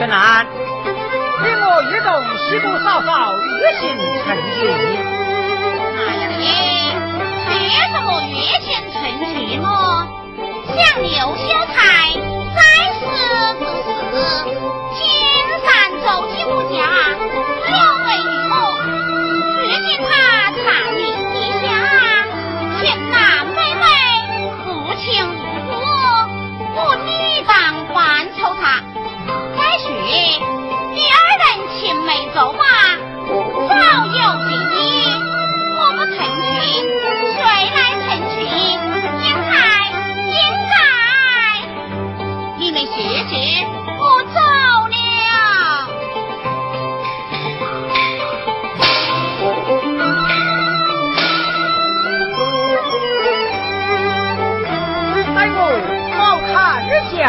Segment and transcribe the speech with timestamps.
[0.00, 2.08] 之难，你我一同
[2.38, 3.94] 西宫嫂嫂，月显
[4.24, 4.58] 成群。
[5.94, 6.42] 哎呀你，
[7.46, 7.52] 别
[7.92, 9.68] 什么月薪成群么？
[10.68, 11.76] 像刘秀才
[12.56, 12.58] 三
[12.96, 13.04] 十
[13.58, 13.62] 不
[14.16, 14.59] 死。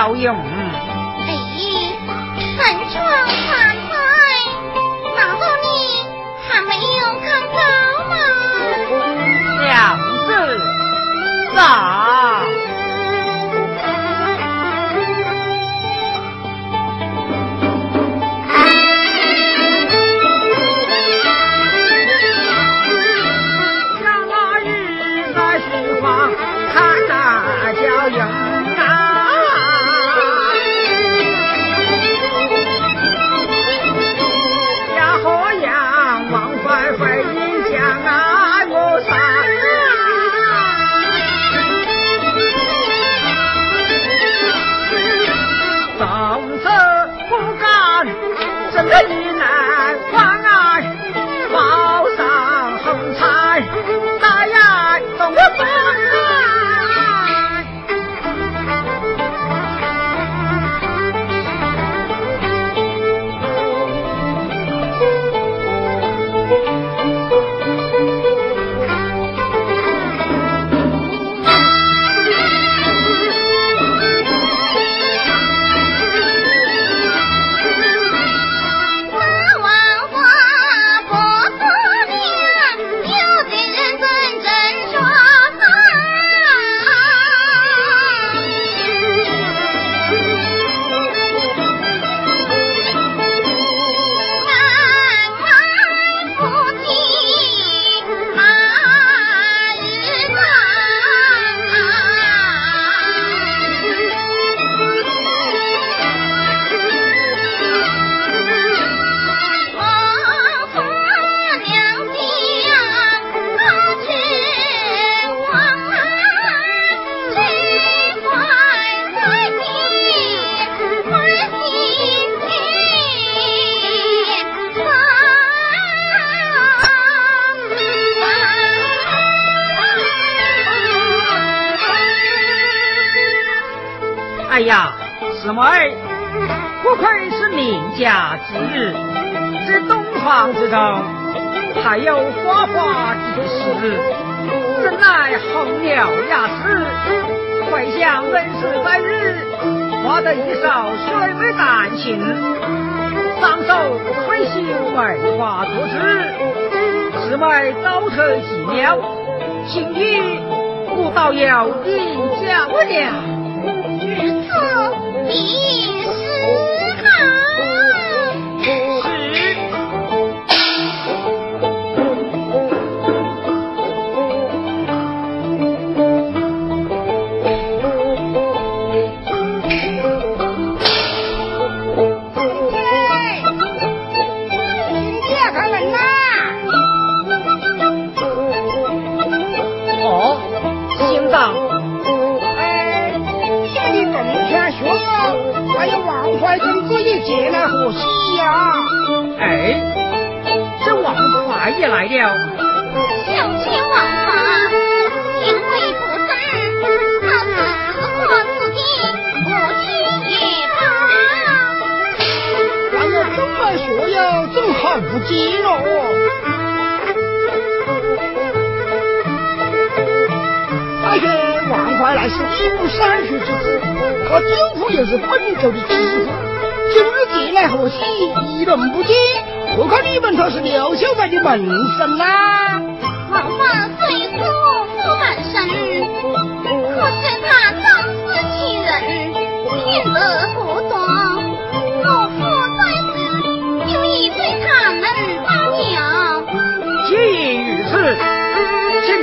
[0.02, 0.51] 够用。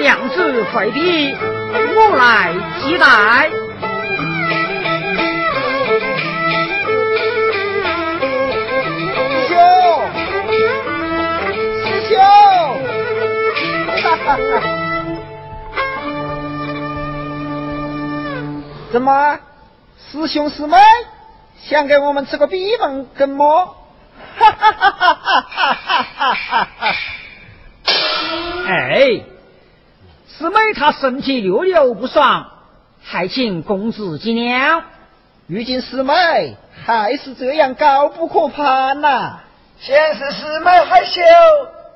[0.09, 3.51] 娘子回避，我来接待。
[18.91, 19.39] 怎么，
[20.11, 20.79] 师兄师妹
[21.61, 23.77] 想给我们吃个闭门羹么？
[24.39, 25.13] 哈哈哈哈
[26.33, 26.95] 哈哈！
[28.69, 29.21] 哎，
[30.39, 32.47] 师妹她身体略有不爽，
[33.03, 34.83] 还请公子见谅。
[35.49, 39.41] 如今师妹还是这样高不可攀呐！
[39.81, 41.21] 先是师妹害羞，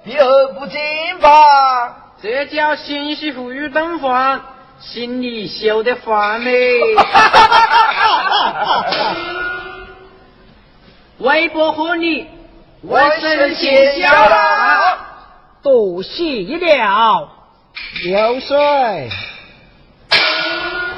[0.02, 0.80] 你何不进
[1.20, 2.14] 吧？
[2.20, 4.40] 这叫心细腹欲顿饭，
[4.80, 6.80] 心里羞得烦嘞。
[11.18, 12.26] 微博和你，
[12.80, 14.99] 我是谢笑了，
[15.62, 17.28] 多谢一了。
[18.04, 19.10] 流水，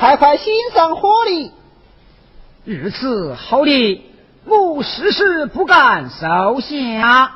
[0.00, 1.52] 快快欣赏火力。
[2.64, 4.10] 如此好礼，
[4.44, 7.32] 我时时不敢收下。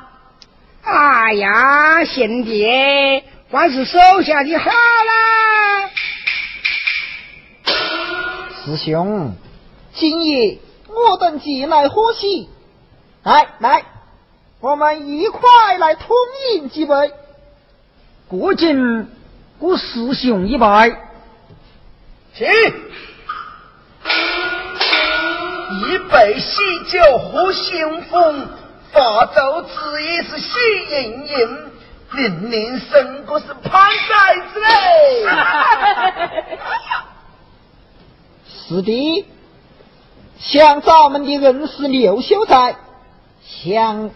[0.81, 3.23] 哎呀，贤弟。
[3.51, 5.89] 还是收下的好啦，
[8.63, 9.33] 师兄，
[9.95, 12.47] 今夜我等进来喝喜，
[13.23, 13.85] 来来，
[14.59, 16.15] 我们一块来痛
[16.53, 16.93] 饮几杯。
[18.27, 19.09] 过敬
[19.59, 20.89] 过师兄一拜，
[22.33, 22.47] 请
[25.81, 28.47] 一杯喜酒贺新风，
[28.91, 30.57] 发奏之意是喜
[30.91, 31.69] 盈盈。
[32.11, 34.67] 明明生个是胖崽子嘞！
[38.67, 39.25] 是的，
[40.39, 42.77] 像咱们的人是刘秀才，
[43.43, 44.09] 像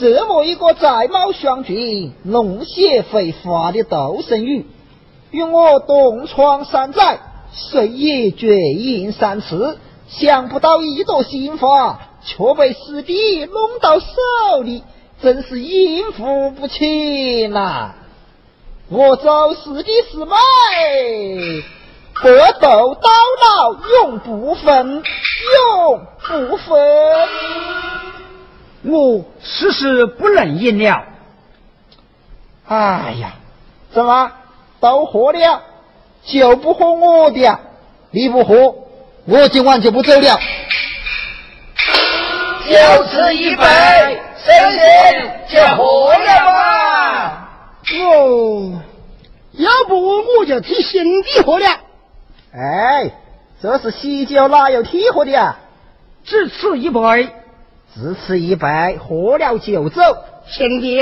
[0.00, 4.64] 这么一个才貌双俊、龙血飞花的窦神女，
[5.30, 7.18] 与我同窗三载，
[7.52, 9.78] 虽也绝饮三次，
[10.08, 14.82] 想不到一朵新花却被师弟弄到手里。
[15.20, 17.90] 真是应付不起呐！
[18.88, 21.60] 我走师弟师妹，
[22.22, 23.10] 搏斗到
[23.42, 23.74] 老
[24.04, 25.02] 永不分，
[25.56, 26.00] 永
[26.48, 26.78] 不分。
[28.82, 31.04] 我实是不能饮了。
[32.66, 33.34] 哎呀，
[33.92, 34.32] 怎么
[34.80, 35.62] 都喝了，
[36.24, 37.58] 就不喝我的？
[38.10, 38.74] 你不喝，
[39.26, 40.40] 我今晚就不走了。
[42.68, 43.64] 就此一杯。
[44.40, 47.50] 神仙就喝了吧。
[48.00, 48.80] 哦，
[49.52, 49.94] 要不
[50.38, 51.66] 我就替兄弟喝了。
[52.54, 53.10] 哎，
[53.60, 55.58] 这是喜酒，哪有替喝的啊？
[56.24, 57.28] 只此一杯，
[58.00, 60.00] 只此一杯，喝了就走。
[60.46, 61.00] 兄弟，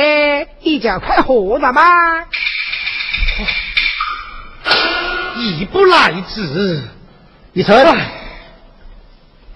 [0.61, 2.25] 你就快喝了吧。
[5.37, 6.83] 义不来迟，
[7.53, 7.77] 你说，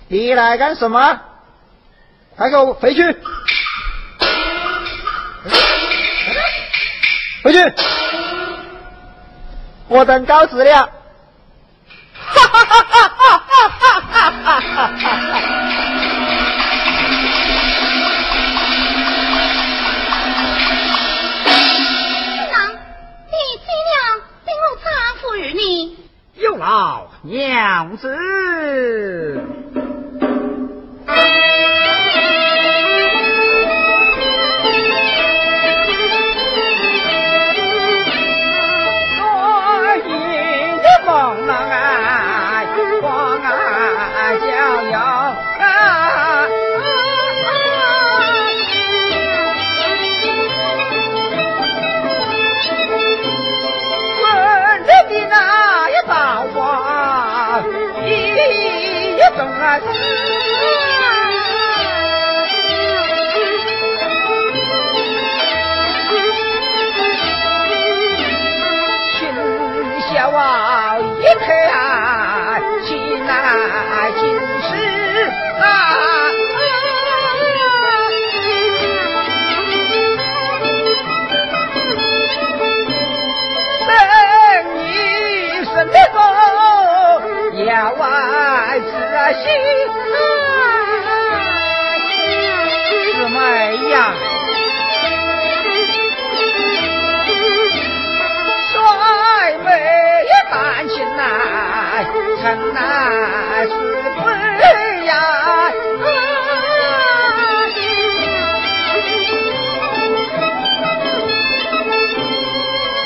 [0.09, 1.19] 你来干什么？
[2.37, 3.17] 快给我回去！
[7.43, 7.73] 回去！
[9.89, 10.91] 我等告辞了。
[12.15, 14.91] 哈哈哈哈哈哈哈哈哈
[15.89, 15.90] 你
[25.43, 25.97] 娶你。
[26.37, 29.41] 有老娘子。
[89.33, 89.45] 西
[93.23, 94.15] 山呀
[98.73, 98.73] 帅
[99.65, 99.69] 妹
[100.51, 101.23] 半仙呐
[102.43, 102.79] 生来
[103.67, 103.73] 是
[104.17, 105.11] 本呀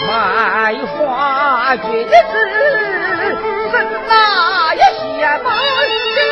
[0.06, 2.10] 卖花女子
[3.70, 3.74] 身
[4.08, 4.53] 呐
[5.24, 6.23] やば。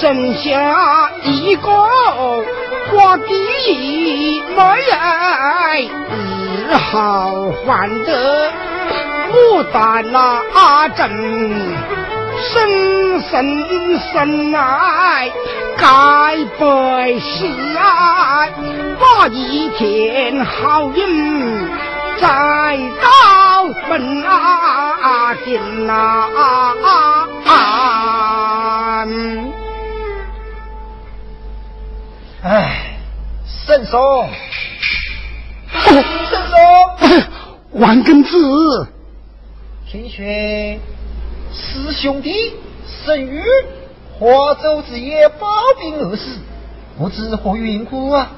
[0.00, 3.28] 剩下一个我的
[4.54, 5.90] 妹，
[6.68, 8.52] 只好还得
[9.32, 11.10] 牡丹那针。
[12.40, 15.28] 生生生来
[15.76, 15.84] 该
[16.60, 18.52] 百世爱，
[19.00, 21.68] 把一天好运
[22.20, 27.17] 再到门啊进啊！
[33.90, 34.28] 松，
[35.72, 36.04] 圣
[36.50, 37.22] 松，
[37.72, 38.86] 王根子，
[39.90, 40.24] 听说
[41.54, 42.54] 师兄弟
[42.86, 43.42] 沈玉
[44.18, 45.48] 华州之夜暴
[45.80, 46.38] 病而死，
[46.98, 48.30] 不知何缘故啊？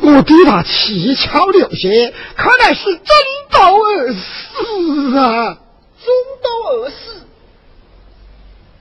[0.00, 3.16] 我对他七窍流血，看来是中
[3.50, 5.58] 刀而死啊！
[6.04, 7.26] 中刀而死，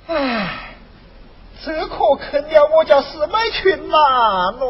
[0.08, 0.76] 唉，
[1.66, 3.98] 这可坑了我家师妹群难
[4.60, 4.68] 喽！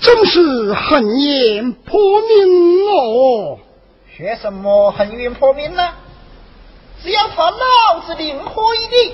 [0.00, 3.58] 真是恨冤破命哦！
[4.16, 5.88] 学什么恨冤破命呢？
[7.02, 9.12] 只要他脑子灵活一点，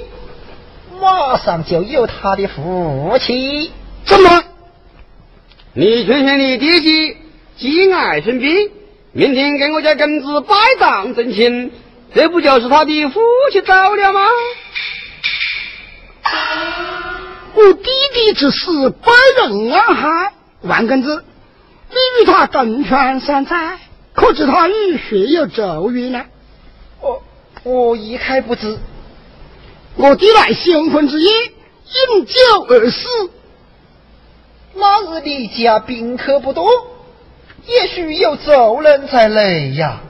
[1.00, 3.70] 马上就有他的福气。
[4.04, 4.42] 怎么？
[5.74, 7.16] 你劝劝你爹媳，
[7.56, 8.70] 节哀生病，
[9.12, 11.72] 明天给我家公子拜堂成亲，
[12.14, 13.20] 这不就是他的福
[13.52, 14.20] 气到了吗？
[17.54, 20.33] 我弟弟之死百人啊害，
[20.64, 21.24] 万公子，
[21.90, 23.78] 你与他共权三载，
[24.14, 26.24] 可知他与谁有咒怨呢？
[27.02, 27.22] 我
[27.64, 28.78] 我一概不知。
[29.96, 32.34] 我弟来新婚之夜饮酒
[32.68, 33.06] 而死。
[34.74, 36.66] 那日你家宾客不多，
[37.66, 40.00] 也许有仇人在内呀。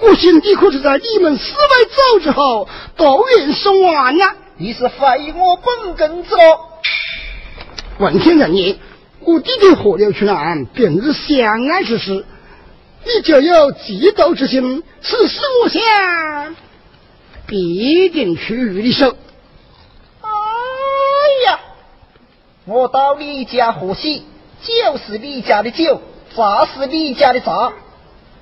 [0.00, 4.34] 我兄弟可是在你们四位走之后，都愿送完呀。
[4.56, 6.58] 你是非我本公子喽？
[7.98, 8.76] 闻听人言，
[9.24, 12.24] 我弟弟和刘群兰平日相爱之时，
[13.04, 16.56] 你就有嫉妒之心，此事我想
[17.46, 19.16] 必定出于你手。
[20.22, 20.28] 哎
[21.46, 21.60] 呀
[22.64, 24.24] 我到你家喝喜，
[24.62, 26.00] 酒是你家的酒，
[26.34, 27.72] 茶是你家的茶。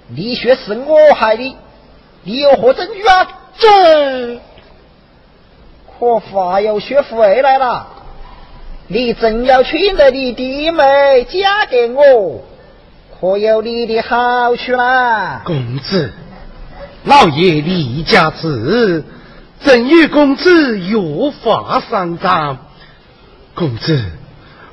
[0.09, 1.57] 你说是我害的，
[2.25, 3.29] 你有何证据啊？
[3.59, 4.41] 这
[5.99, 8.00] 可话又说回来了，
[8.93, 12.43] 你真要娶了你弟妹嫁给我，
[13.21, 15.43] 可有你的好处啦？
[15.45, 16.13] 公子，
[17.05, 19.05] 老爷离家子，
[19.63, 20.99] 正与公子约
[21.41, 22.59] 法三章。
[23.55, 24.03] 公子，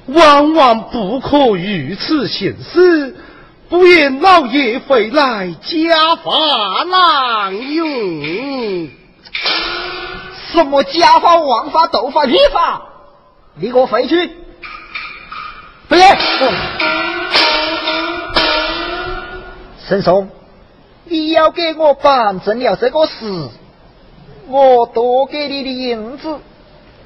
[0.08, 3.16] 万万不可如此行事，
[3.70, 6.32] 不然老爷回来家法
[6.90, 8.90] 难用。
[10.52, 12.82] 什么家法、王法、斗法、秘法？
[13.60, 14.16] 你给我回去！
[15.90, 16.16] 回来！
[19.88, 20.30] 沈松，
[21.06, 23.50] 你要给我办正了这个事，
[24.48, 26.38] 我多给你的银子。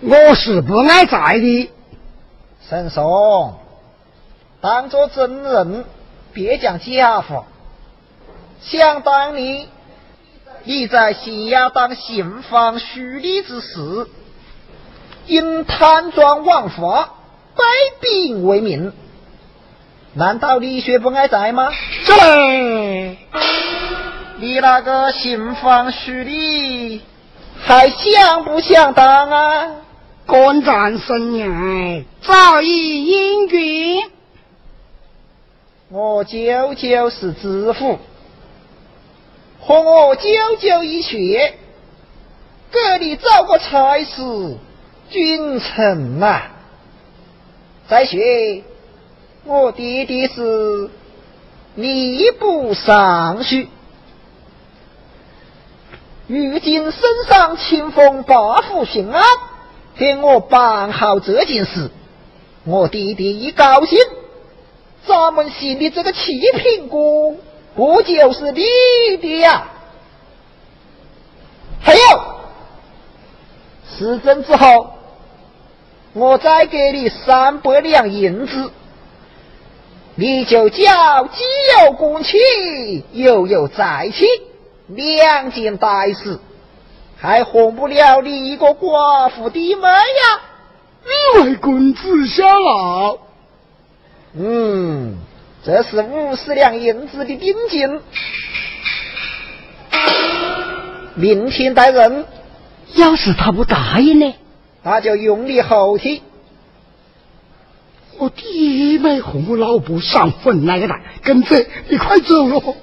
[0.01, 1.71] 我是不爱债的，
[2.67, 3.55] 沈松，
[4.59, 5.85] 当做真人，
[6.33, 7.45] 别讲假话。
[8.61, 9.67] 想当年，
[10.65, 14.07] 你在西亚当信访书吏之时，
[15.31, 17.13] 因贪赃枉法，
[17.55, 17.63] 败
[18.01, 18.91] 兵为民，
[20.13, 21.71] 难道你学不爱债吗？
[22.05, 23.17] 这，
[24.39, 26.99] 你那个新房书吏
[27.63, 29.67] 还想不想当啊？
[30.25, 34.03] 官战生涯早已英军，
[35.87, 37.99] 我舅舅是知府，
[39.61, 41.53] 和我舅舅一学，
[42.69, 44.57] 给你找个差事，
[45.11, 46.41] 君臣呐。
[47.87, 48.63] 再学，
[49.43, 50.89] 我弟弟是
[51.77, 53.67] 吏部尚书，
[56.27, 59.23] 如今身上清风八府巡按。
[59.93, 61.91] 给我办好这件事，
[62.63, 63.99] 我弟弟一高兴，
[65.05, 67.37] 咱们县的这个七品官
[67.75, 68.61] 不就是你
[69.17, 69.67] 的呀？
[71.81, 71.99] 还有，
[73.97, 74.93] 时政之后，
[76.13, 78.71] 我再给你三百两银子，
[80.15, 81.41] 你就叫既
[81.85, 82.37] 有公妻
[83.13, 84.25] 又有宅妻，
[84.87, 86.39] 两件大事。
[87.17, 90.41] 还哄不了你一个寡妇的妹呀！
[91.03, 93.17] 你为公子效劳。
[94.33, 95.17] 嗯，
[95.63, 98.01] 这是五十两银子的定金，
[101.13, 102.25] 明天带人。
[102.95, 104.35] 要是他不答应呢？
[104.83, 106.23] 那就用你后替。
[108.17, 112.75] 我弟妹和我老婆上坟来了，跟着，你快走喽。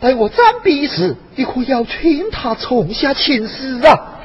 [0.00, 4.18] 待我暂避时，你可要劝他从下请示啊！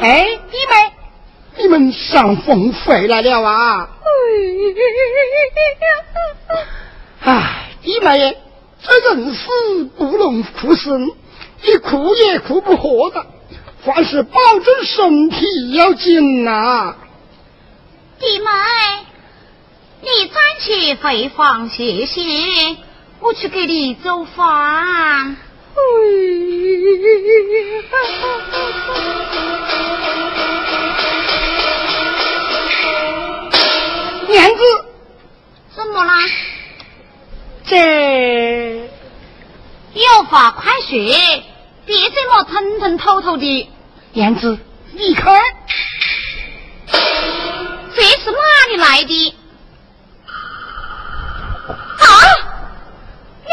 [0.00, 0.92] 哎，弟妹，
[1.58, 3.90] 你们上坟回来了啊？
[7.20, 8.38] 哎，弟妹，
[8.84, 11.10] 这人死不能哭声，
[11.62, 13.24] 你哭也哭不活的。
[13.84, 16.96] 凡事保重身体要紧呐。
[18.18, 18.46] 弟妹，
[20.00, 22.76] 你暂且回房歇歇，
[23.20, 25.36] 我去给你做饭。
[34.28, 34.62] 娘子，
[35.76, 36.14] 怎么啦？
[37.64, 38.90] 这
[39.94, 41.44] 有话快说，
[41.86, 43.70] 别这么吞吞吐吐的。
[44.14, 44.58] 燕子，
[44.92, 45.40] 你看，
[46.86, 49.34] 这是哪里来的？
[51.66, 52.04] 啊！
[53.44, 53.52] 你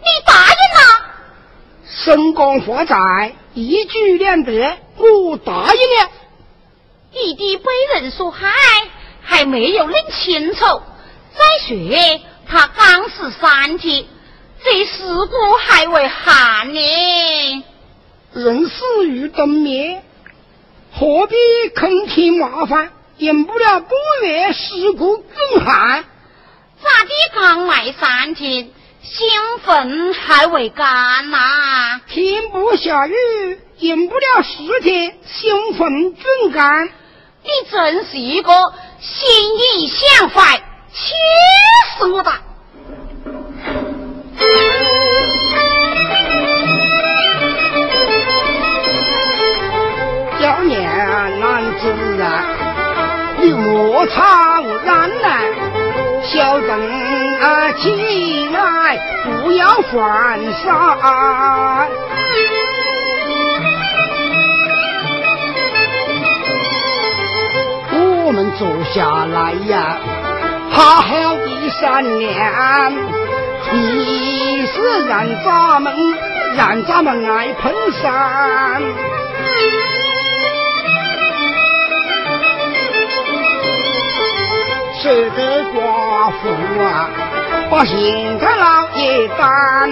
[0.00, 0.84] 你答应了？
[1.88, 6.10] 升官发财，一举两得，我答应了。
[7.12, 8.48] 你的被人所害，
[9.22, 10.82] 还没有弄清楚。
[11.36, 14.04] 再说他刚死三天，
[14.62, 17.64] 这尸骨还未寒呢。
[18.32, 20.02] 人死如灯灭，
[20.92, 21.36] 何必
[21.74, 22.90] 坑添麻烦？
[23.18, 23.90] 赢不了半
[24.22, 26.04] 月，尸骨更寒。
[26.82, 28.70] 咋地刚埋三天，
[29.02, 29.28] 兴
[29.64, 36.88] 奋还未干呐、天不下雨，赢不了十天，兴奋正干。
[37.44, 38.52] 你真是一个
[39.00, 39.28] 心
[39.58, 40.62] 意相怀，
[40.94, 41.12] 气
[41.98, 42.32] 死我了！
[50.40, 50.88] 娇年
[51.40, 52.44] 男子啊，
[53.40, 55.42] 你莫吵嚷嚷，
[56.22, 56.70] 小人
[57.40, 61.88] 啊起来不要犯傻。
[68.26, 69.98] 我们坐下来呀，
[70.74, 72.92] 好好的商量，
[73.72, 75.94] 你是让咱们
[76.56, 78.12] 让咱们来碰上。
[85.00, 86.48] 是个寡妇
[86.82, 87.08] 啊，
[87.70, 89.88] 把邢台老爷当；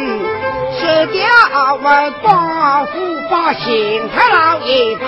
[0.81, 1.77] 是掉啊
[2.25, 5.07] 寡妇把邢台老爷担。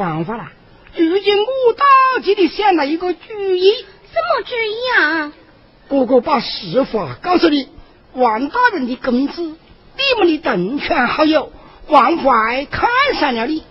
[0.00, 0.48] 办法了。
[0.96, 5.32] 如今我倒记得想了一个主意，什么主意啊？
[5.88, 7.68] 哥哥把实话告诉你，
[8.14, 11.52] 王大人的公子，你们的同窗好友
[11.88, 13.62] 王怀看上了你，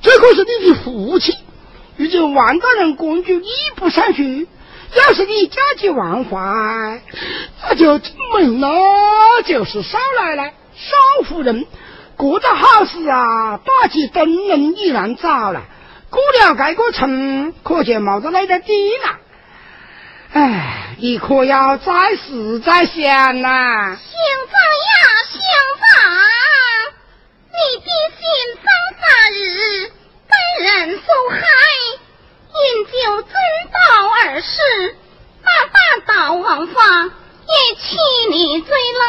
[0.00, 1.34] 这可是你的福气。
[1.96, 3.46] 如今王大人官居吏
[3.76, 7.02] 部尚书，要是你嫁给王怀，
[7.62, 8.70] 那就进门了，
[9.44, 11.66] 就是少奶奶、少夫人，
[12.16, 15.62] 过着好事啊，打起灯笼已然早了。
[16.10, 19.18] 过了这个村，可就没得那个地了。
[20.32, 23.96] 哎，你可要再思再想呐
[24.50, 24.96] 长呀，
[25.32, 25.40] 兄
[25.80, 25.88] 长，
[27.50, 28.22] 你的心
[28.62, 28.66] 脏
[29.00, 29.90] 发日，
[30.28, 30.32] 被
[30.64, 30.68] 人
[30.98, 31.40] 所害，
[32.54, 33.32] 因就真
[33.72, 33.78] 道
[34.08, 34.52] 而事，
[35.42, 35.78] 大大
[36.14, 37.82] 道王法，也欺
[38.30, 39.04] 你罪来。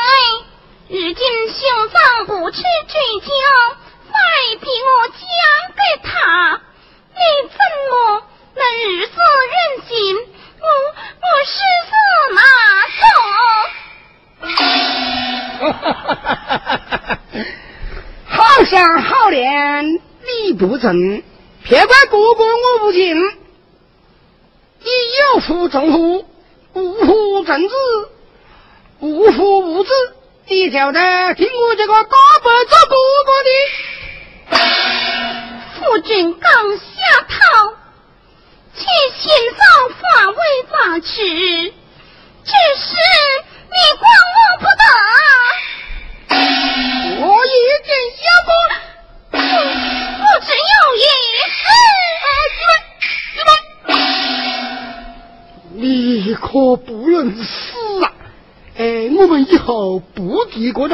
[0.90, 1.60] 如今兄
[1.94, 2.66] 长不去追
[3.22, 3.30] 究，
[4.08, 4.14] 再
[4.60, 5.20] 替我讲
[5.76, 6.10] 给他，
[7.14, 7.56] 你怎
[7.92, 7.92] 么
[8.56, 9.14] 能如此
[9.52, 9.54] 忍
[9.88, 9.92] 心？
[10.62, 11.58] 我我是
[12.36, 12.40] 哪
[13.00, 13.04] 种？
[18.28, 19.42] 好山好脸
[20.82, 21.24] 真，
[21.64, 23.16] 别，怪哥哥我无情。
[24.84, 24.90] 你
[25.34, 26.26] 有福从福，
[26.74, 27.76] 无福正子，
[29.00, 29.92] 无福无子，
[30.48, 32.18] 你就得听我这个大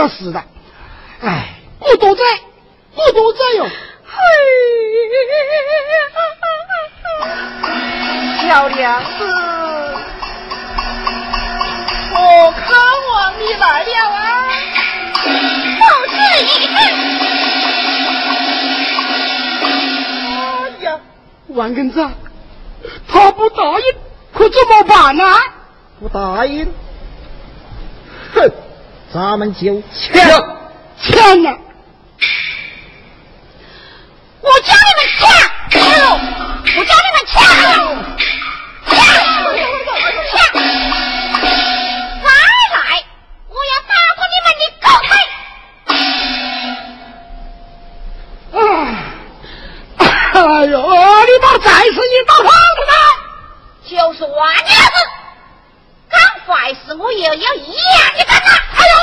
[0.07, 0.45] 提这个事了。
[1.21, 2.23] 哎，我多在，
[2.95, 3.67] 我多在哟。
[8.41, 9.07] 小娘子，
[12.13, 12.65] 我看
[13.11, 14.45] 望你来了啊！
[15.77, 16.75] 不是一个。
[20.29, 20.35] 哎
[20.85, 20.99] 呀，
[21.47, 22.07] 王根子，
[23.07, 23.85] 他不答应，
[24.33, 25.23] 可怎么办呢？
[25.99, 26.71] 不答应，哼，
[29.13, 29.83] 咱们就签
[31.01, 31.57] 签了。
[34.41, 35.21] 我叫你们抢！
[36.77, 37.33] 我叫你们抢！
[38.85, 38.95] 抢！
[40.31, 40.35] 抢！
[42.23, 42.27] 再
[42.73, 42.79] 来，
[43.47, 45.09] 我要打破你们的狗腿！
[50.33, 50.75] 哎呦，
[51.25, 52.93] 你把再是一刀放出来，
[53.89, 54.97] 就是万娘子，
[56.09, 58.51] 干坏事我也要一样的干呐！
[58.77, 58.96] 哎呦！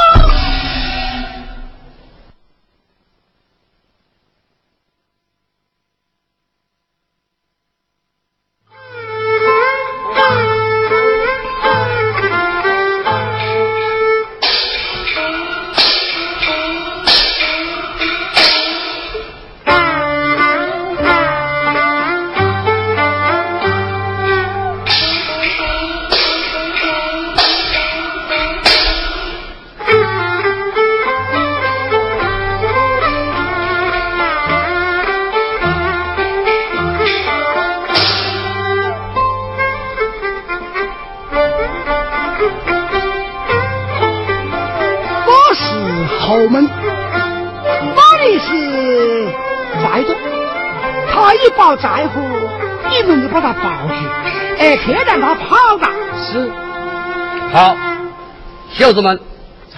[58.84, 59.18] 小子们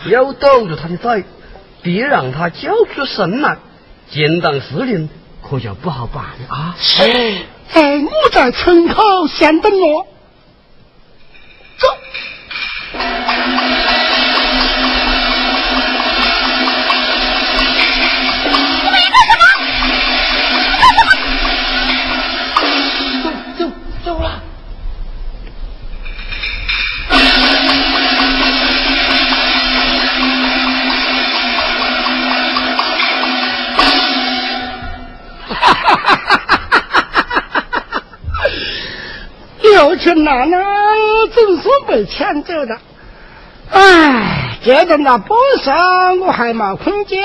[0.09, 1.25] 要堵住他的嘴，
[1.81, 3.57] 别让他叫出声来。
[4.11, 5.09] 建党司令
[5.49, 6.77] 可就不好办了啊。
[6.99, 10.09] 哎，哎，我在村口先等我。
[40.07, 40.57] 群男呢，
[41.35, 42.79] 总算被抢走了。
[43.73, 47.21] 唉，这等到半晌，我还没困觉，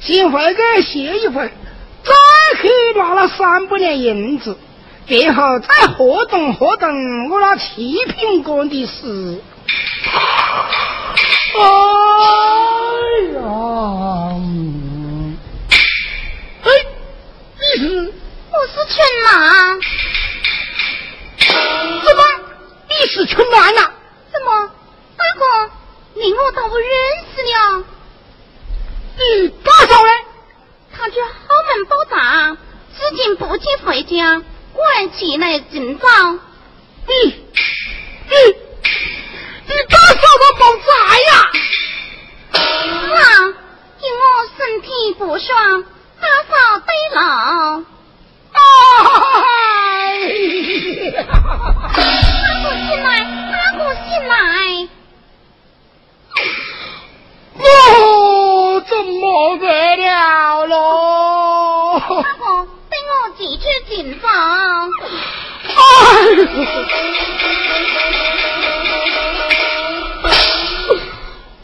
[0.00, 1.46] 先回去歇一会，
[2.02, 2.12] 再
[2.62, 4.56] 去拿了三百两银子，
[5.06, 9.42] 然后再活动活动我那七品官的事。
[11.54, 11.60] 哎
[13.34, 13.42] 呀，
[16.62, 16.66] 哎，
[17.76, 18.14] 你是？
[18.50, 19.78] 我是群男。
[23.06, 23.90] 是春暖呐
[24.32, 24.70] 怎么？
[25.16, 25.70] 大哥
[26.14, 26.88] 你我都不认
[27.34, 27.84] 识了。
[29.16, 30.10] 嗯多少嘞
[30.96, 31.26] 他去澳
[31.76, 32.56] 门报扎
[32.96, 34.42] 至今不见回家
[34.72, 37.12] 果然起来紧张嗯
[38.28, 38.32] 嗯
[39.66, 41.30] 你大嫂个宝扎呀。
[43.14, 43.20] 啊
[44.00, 44.24] 因我
[44.56, 45.84] 身体不爽
[46.20, 47.20] 大嫂对了
[48.52, 48.64] 啊
[52.66, 54.88] 阿哥醒来，来。
[57.60, 60.74] 我怎么得了喽？
[61.98, 64.28] 阿哥，带我几去警房。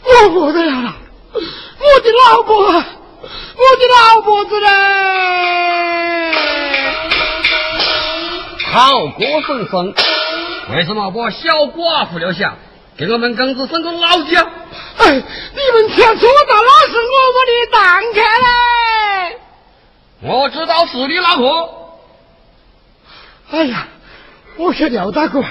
[0.03, 0.93] 我不得了了，
[1.33, 2.83] 我的老婆，我的
[3.87, 4.67] 老婆子嘞！
[8.71, 9.93] 好过分分，
[10.69, 12.55] 为什么把小寡妇留下，
[12.95, 14.41] 给我们公子生个老家？
[14.97, 19.39] 哎，你们听错了，那是我们的堂客嘞！
[20.21, 21.99] 我知道是你老婆。
[23.51, 23.87] 哎呀，
[24.57, 25.43] 我说刘大哥，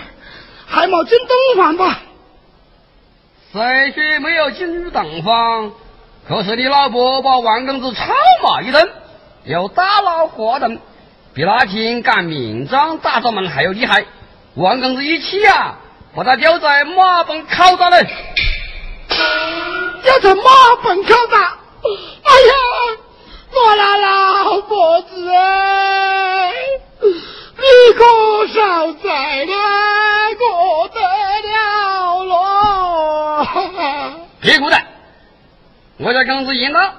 [0.66, 1.98] 还没进洞房吧？
[3.52, 3.60] 虽
[3.92, 5.72] 说没有进入洞房？
[6.28, 8.02] 可是你老婆把王公子臭
[8.44, 8.88] 骂一顿，
[9.44, 10.78] 又大闹活动，
[11.34, 14.04] 比那天赶明章打扫门还要厉害。
[14.56, 15.78] 王公子一气啊，
[16.14, 18.02] 把他吊在马棚拷打了。
[20.02, 20.42] 吊在马
[20.82, 21.38] 棚拷打？
[21.40, 22.52] 哎呀，
[23.52, 26.52] 我那老婆子哎！
[27.02, 28.04] 你可
[28.48, 29.52] 少在了，
[30.40, 31.00] 我得
[31.48, 33.46] 了喽！
[34.40, 34.76] 屁股的，
[35.98, 36.94] 我家公子赢了。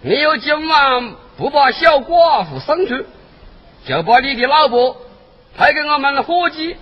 [0.00, 3.04] 你有今晚不把小寡妇生出，
[3.86, 4.96] 就把你的老婆
[5.56, 6.76] 派给我们伙计，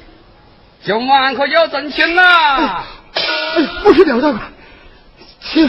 [0.85, 2.85] 今晚可要挣钱啦！
[3.15, 3.23] 哎，
[3.85, 4.39] 我说刘大哥，
[5.41, 5.69] 切！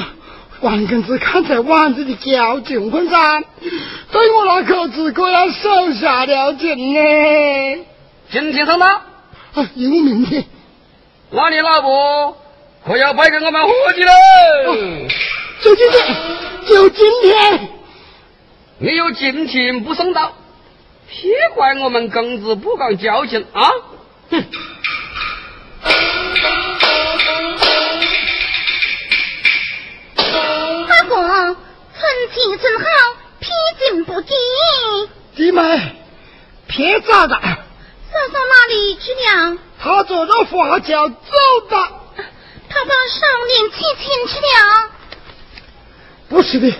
[0.62, 3.44] 王公子看在碗子的交情份上，
[4.12, 7.86] 对我那口子可要手下留情呢。
[8.32, 10.44] 今天上当，啊，因为明天，
[11.30, 12.36] 那你老婆
[12.88, 14.12] 可要派给我们伙计喽。
[15.62, 16.16] 就今天，
[16.68, 17.70] 就今天，
[18.80, 20.34] 你有今天不送到，
[21.22, 23.72] 别怪我们公子不讲交情啊！
[24.30, 24.46] 哼。
[30.90, 31.16] 阿哥，
[31.98, 32.04] 春
[32.34, 32.86] 情真好，
[33.40, 33.48] 披
[33.80, 34.34] 荆不棘。
[35.36, 35.96] 弟妹，
[36.68, 39.58] 别咋的，嫂嫂哪里去了？
[39.82, 41.16] 他走到花轿走
[41.70, 41.78] 的。
[42.68, 44.92] 他到少年七亲去了。
[46.28, 46.74] 不是的，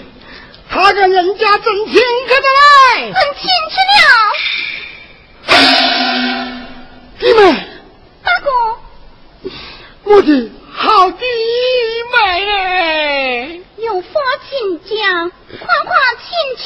[0.76, 1.94] 他跟人家真亲，
[2.28, 4.04] 可得来，真亲去了。
[7.18, 7.40] 弟妹。
[8.22, 8.48] 大哥。
[10.04, 11.26] 我的好弟
[12.12, 12.18] 妹
[12.52, 13.60] 哎。
[13.78, 14.08] 有话
[14.50, 15.32] 请讲，
[15.66, 16.66] 夸夸亲亲。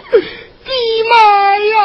[0.64, 0.70] 弟
[1.02, 1.12] 妹
[1.68, 1.78] 呀！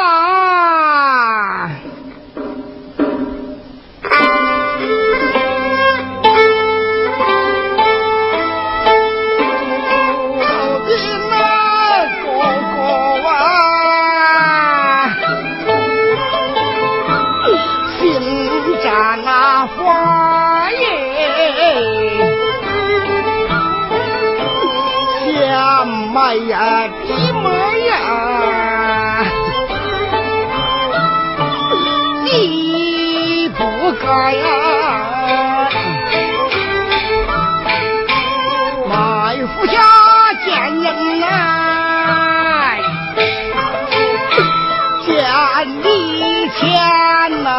[46.62, 46.72] 你前
[47.42, 47.50] 来。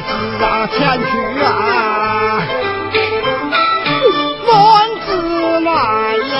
[0.00, 0.06] 子
[0.42, 1.04] 啊，前去
[1.42, 1.46] 啊，
[4.46, 4.50] 乱
[5.06, 5.08] 子
[5.60, 5.68] 来
[6.16, 6.34] 呀，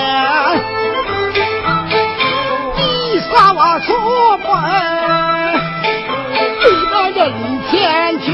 [2.75, 2.79] 你
[3.19, 3.87] 杀我出
[4.37, 4.49] 奔，
[6.91, 7.21] 那人
[7.69, 7.71] 前
[8.19, 8.25] 去，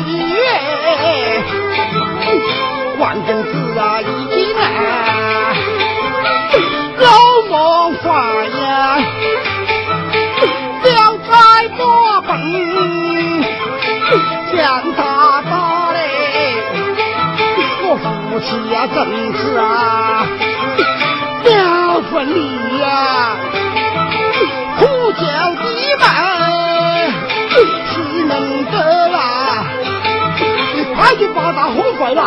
[2.99, 3.51] 万根子
[18.47, 18.97] 我夫妻呀，真
[19.35, 20.25] 是啊，
[21.43, 23.35] 了分离呀，
[24.79, 25.19] 苦叫
[25.55, 25.67] 弟
[25.99, 26.01] 妹
[27.89, 28.31] 岂能
[28.71, 28.75] 得
[29.09, 29.17] 啦？
[30.75, 32.23] 你快去把他哄回来。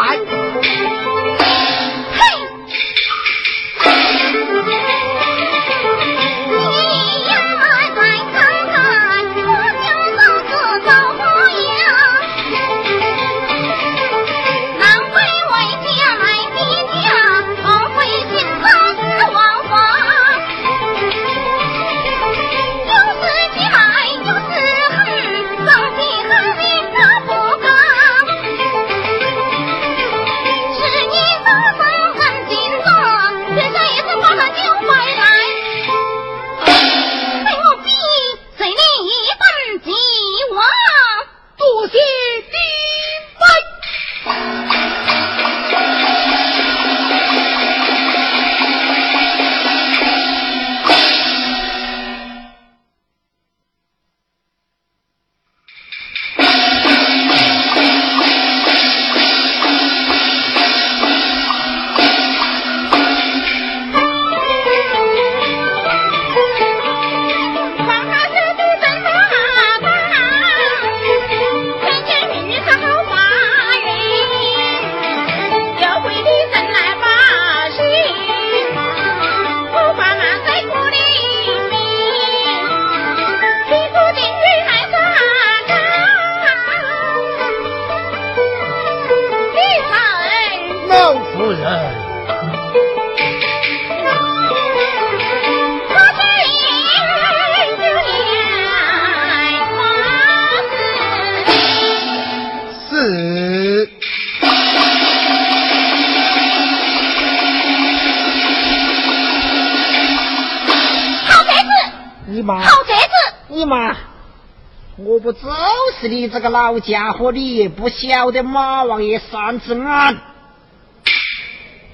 [116.41, 120.17] 这个老家伙，你也不晓得马王爷三只眼？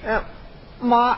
[0.05, 0.23] 呃，
[0.79, 1.17] 马，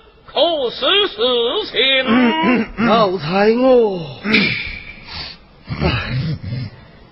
[0.33, 1.17] 可是事
[1.71, 2.85] 情。
[2.87, 3.99] 老财我，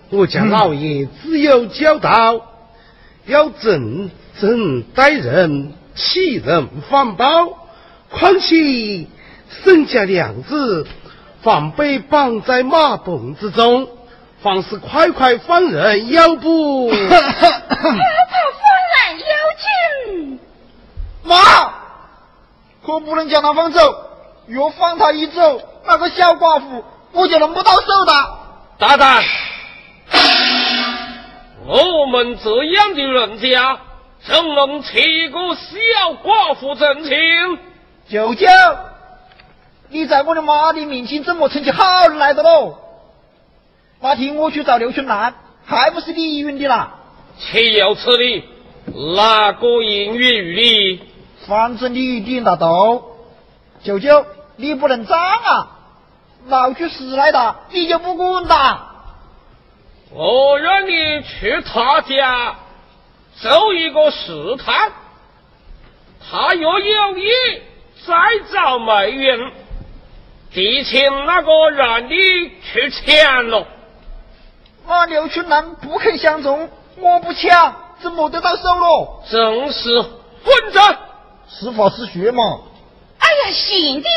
[0.10, 2.42] 我家老爷只有教导，
[3.26, 4.10] 要正
[4.40, 7.68] 正待人，欺人反报。
[8.10, 9.06] 况且
[9.64, 10.88] 沈家娘子
[11.42, 13.88] 反被绑在马棚之中，
[14.42, 16.90] 方是快快放人， 要不？
[21.24, 21.36] 妈，
[22.90, 23.80] 可不能将他放走，
[24.48, 28.14] 若放他一走，那个小寡妇我就弄不到手的。
[28.80, 29.24] 大胆！
[31.66, 33.80] 我们这样的人家，
[34.26, 37.60] 怎能欺个小寡妇真情？
[38.10, 38.48] 舅舅，
[39.90, 42.80] 你在我的妈的面前怎么成起好人来的喽？
[44.02, 46.96] 那天我去找刘春兰，还不是你允的啦？
[47.38, 48.44] 岂有此理！
[49.16, 51.09] 哪个应允于你？
[51.50, 53.18] 反正你点大头，
[53.84, 54.24] 舅舅，
[54.56, 55.78] 你不能脏啊！
[56.46, 58.80] 闹出事来的，你就不管的。
[60.12, 62.56] 我让你去他家
[63.38, 64.92] 做一个试探，
[66.30, 67.26] 他若有意
[68.06, 68.14] 再
[68.54, 69.52] 找媒人，
[70.54, 72.12] 提请那个让你
[72.62, 73.66] 去抢了。
[74.88, 79.24] 那刘春兰不肯相中，我不抢，怎么得到手了？
[79.32, 80.96] 正是混账！
[81.52, 82.62] 是法是学嘛？
[83.18, 84.08] 哎呀，贤弟，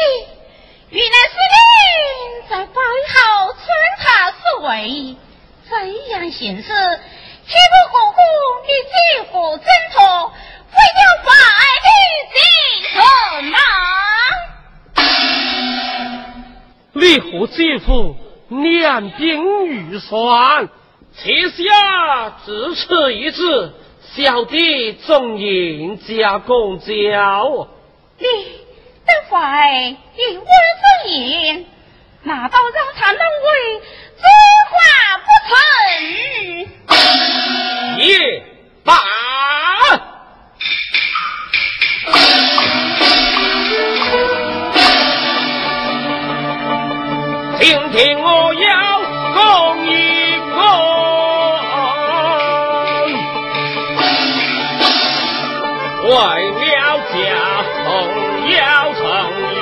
[0.90, 3.64] 原来是你在背后穿
[3.98, 5.16] 插所为，
[5.68, 5.70] 这
[6.10, 8.18] 样行事，岂不辜负
[8.66, 8.94] 你这
[9.32, 10.00] 副真托，
[10.70, 11.30] 为了百
[11.82, 11.88] 里
[12.32, 12.36] 之
[12.92, 12.94] 臣
[13.50, 13.58] 吗？
[16.92, 18.14] 你和姐夫
[18.50, 20.68] 两鬓欲算，
[21.16, 23.72] 且下只此一字。
[24.14, 26.86] 小弟总应加公交。
[28.18, 28.26] 你
[29.06, 31.64] 等会一我之言，
[32.22, 33.80] 难道让他认为
[34.20, 34.24] 这
[34.68, 34.76] 话
[35.24, 35.56] 不成？
[38.04, 38.44] 也
[38.84, 38.92] 罢。
[47.58, 49.00] 听听我要
[49.32, 49.40] 公
[49.86, 49.90] 一
[50.50, 50.60] 公。
[56.12, 57.14] 为了家
[57.84, 57.88] 风
[58.50, 58.60] 要
[58.92, 59.00] 成
[59.54, 59.56] 义，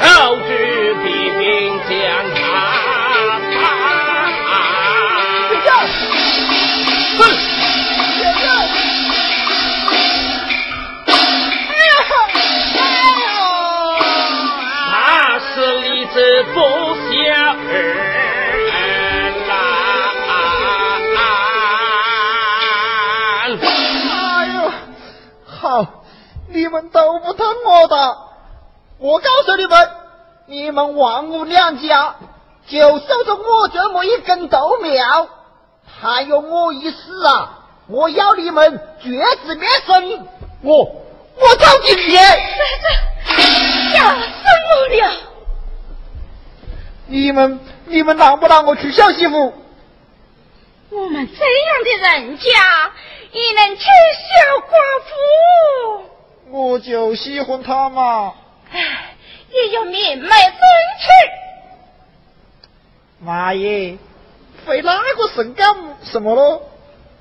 [0.48, 0.50] 举
[1.04, 1.06] 笔
[1.38, 1.44] 兵
[1.90, 1.92] 将
[2.34, 2.36] 他
[3.52, 3.56] 打。
[5.56, 5.90] 是。
[7.18, 7.22] 哎
[8.42, 8.46] 呀！
[11.06, 11.90] 哎呀！
[16.14, 16.16] 子
[16.54, 16.56] 不
[16.94, 17.12] 孝
[17.52, 18.07] 儿
[26.68, 28.18] 你们都不疼我的，
[28.98, 29.90] 我告诉你们，
[30.44, 32.16] 你们王母娘家
[32.66, 35.28] 就守着我这么一根豆苗，
[35.86, 40.28] 还有我一死啊，我要你们绝子灭生，
[40.60, 40.84] 我
[41.36, 42.18] 我找警去。
[42.18, 44.20] 吓死
[44.68, 45.12] 我了！
[47.06, 49.54] 你们你们让不让我娶小媳妇？
[50.90, 52.44] 我们这样的人家，
[53.32, 56.10] 也能娶小寡妇？
[56.50, 58.34] 我就喜欢他嘛。
[58.70, 59.16] 哎，
[59.50, 60.60] 也要面脉尊
[61.00, 61.08] 持。
[63.20, 63.98] 妈耶，
[64.66, 66.70] 费哪个神干什么咯？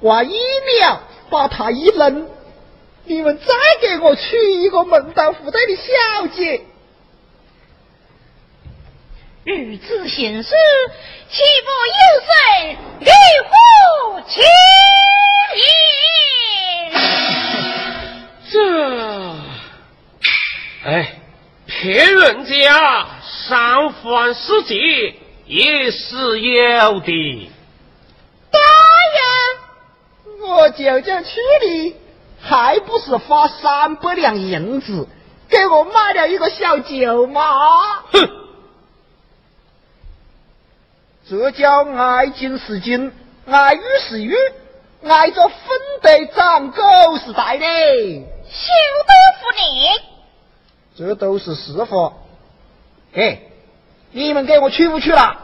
[0.02, 0.38] 万一
[0.80, 2.30] 秒把他一扔，
[3.06, 3.46] 你们再
[3.82, 6.62] 给我娶一个门当户对的小姐。
[9.44, 10.50] 日子行事，
[11.30, 12.30] 岂不有损
[13.00, 13.10] 离
[13.48, 14.44] 乎情
[18.50, 19.34] 这，
[20.86, 21.20] 哎，
[21.66, 23.08] 骗人家
[23.50, 24.76] 三番四节
[25.46, 27.52] 也是有的。
[28.52, 28.60] 大
[29.18, 31.96] 人，我舅舅娶你，
[32.42, 35.10] 还不是花三百两银子
[35.50, 38.02] 给我买了一个小舅妈？
[38.14, 38.30] 哼！
[41.30, 43.12] 这叫爱金是金，
[43.46, 44.34] 爱玉是玉，
[45.06, 45.58] 挨着分
[46.02, 46.82] 得长狗
[47.18, 47.66] 是在的，
[48.50, 48.68] 休
[49.08, 49.90] 得负你！
[50.98, 52.14] 这都是实话。
[53.14, 53.40] 哎，
[54.12, 55.38] 你们给我去不去了？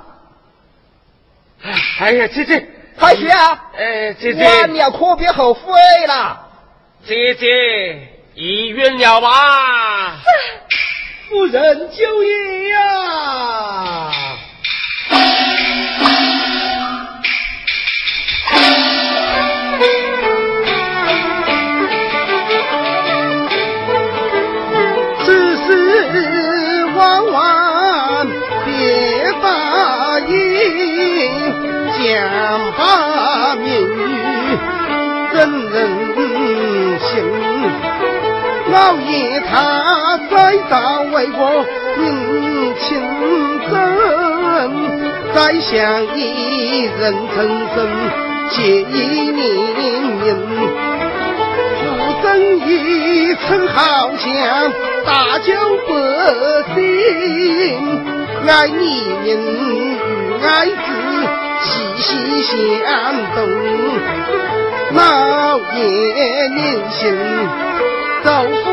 [1.99, 2.67] 哎呀，姐姐，
[2.99, 3.71] 快去啊！
[3.77, 5.71] 哎，姐姐，晚了可别后悔
[6.07, 6.49] 了。
[7.05, 10.19] 姐姐，意愿了吧？
[11.29, 14.11] 夫人就业呀！
[14.11, 14.42] 只
[41.23, 41.65] 为我
[41.95, 42.03] 认
[42.81, 42.83] 亲
[43.71, 43.71] 真，
[45.33, 45.71] 再想
[46.17, 46.19] 一
[46.99, 47.01] 人
[47.33, 47.35] 成
[47.73, 47.75] 身
[48.49, 48.91] 结一
[49.31, 49.39] 年
[50.19, 50.27] 命。
[51.79, 51.81] 夫
[52.21, 52.23] 生
[52.67, 52.67] 一
[53.35, 54.27] 称好强，
[55.05, 55.47] 大酒
[55.87, 55.91] 百
[56.75, 56.77] 姓，
[58.45, 58.81] 爱你
[59.25, 60.07] 人与
[60.43, 60.75] 爱子
[61.99, 62.03] 息
[62.43, 62.51] 息
[62.83, 62.91] 相
[63.33, 63.37] 通。
[64.93, 64.97] 老
[65.73, 66.61] 爷年
[66.91, 66.99] 轻，
[68.25, 68.27] 走
[68.65, 68.67] 父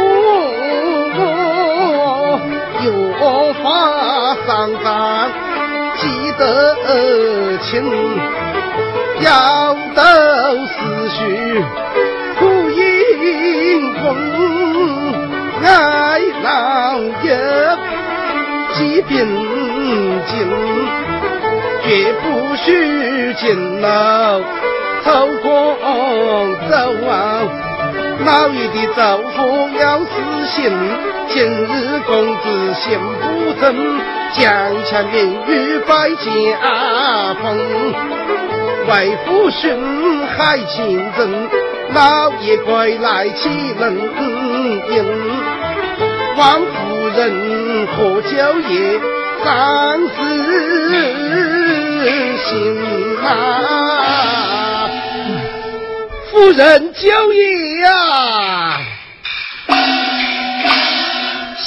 [2.82, 3.66] 我越发
[4.46, 5.28] 上当，
[5.98, 6.02] 记
[6.38, 6.42] 得
[7.58, 7.84] 清，
[9.20, 10.00] 要斗
[10.66, 11.18] 思绪。
[12.38, 14.16] 苦因公，
[15.62, 15.68] 爱
[16.42, 16.48] 老
[16.98, 17.30] 友，
[18.72, 19.12] 疾病
[20.26, 20.32] 尽，
[21.84, 23.86] 绝不许进楼，
[25.04, 25.46] 透光
[26.70, 26.72] 走
[27.06, 27.12] 啊！
[28.24, 28.98] 老爷的奏
[29.36, 30.06] 福要死
[30.46, 30.72] 心，
[31.32, 33.64] 今日公子心不正，
[34.32, 35.14] 将强命
[35.46, 37.46] 与败家风，
[38.88, 41.48] 为父训海亲人，
[41.94, 43.96] 老爷快来起人
[44.90, 44.92] 迎。
[46.36, 48.30] 王夫人，喝酒
[48.68, 49.00] 也，
[49.44, 50.10] 三思
[52.44, 54.90] 行啊，
[56.32, 58.80] 夫人酒也呀。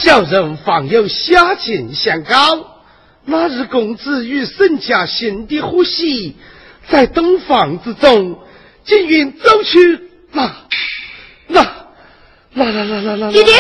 [0.04, 2.82] 小人方有下情相告。
[3.24, 6.36] 那日公子与沈家新的呼吸。
[6.89, 8.38] 在东房之中，
[8.84, 10.01] 金云走去，
[10.34, 10.54] 那
[11.47, 11.66] 那
[12.51, 13.51] 那那那那那，弟弟，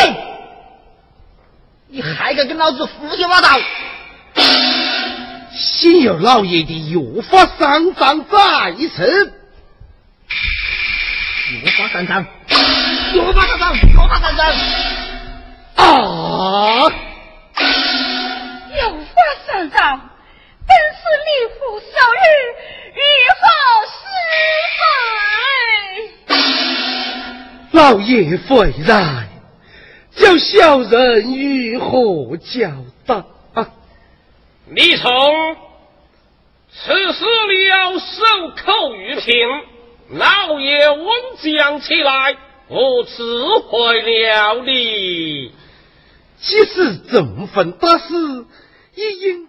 [1.87, 3.47] 你还敢跟老子胡说八道？
[5.55, 9.33] 幸有老爷的约法三章在此。
[11.53, 12.25] 约法三章，
[13.13, 15.02] 约法三章，约法三章。
[15.75, 16.89] 啊！
[18.79, 19.15] 有法
[19.45, 19.99] 三章，
[20.67, 22.25] 本是离府受日，
[22.95, 23.01] 如
[23.39, 23.43] 何
[23.89, 23.93] 是
[26.29, 26.35] 非？
[27.71, 29.29] 老爷回来，
[30.15, 30.91] 叫小人
[31.71, 32.69] 如何交
[33.05, 33.11] 代？
[34.65, 35.11] 你从，
[36.71, 38.23] 此事了守
[38.65, 39.33] 口玉瓶，
[40.09, 41.07] 老爷温
[41.41, 42.35] 讲起来，
[42.69, 45.51] 我辞回了你。
[46.43, 48.13] 即使征婚但是
[48.95, 49.47] 也应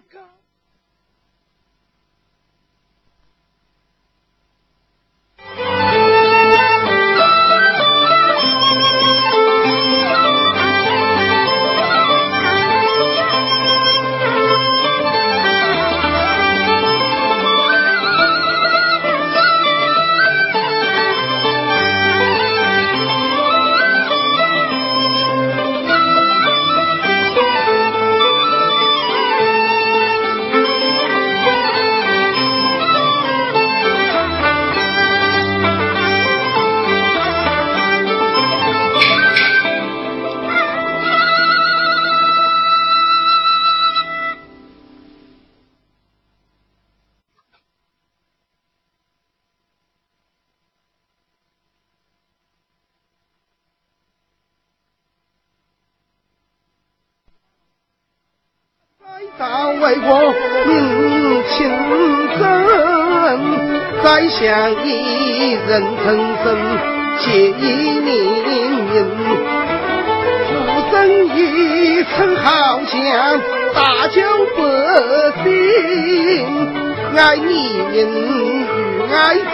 [77.17, 79.45] 爱你人与爱子，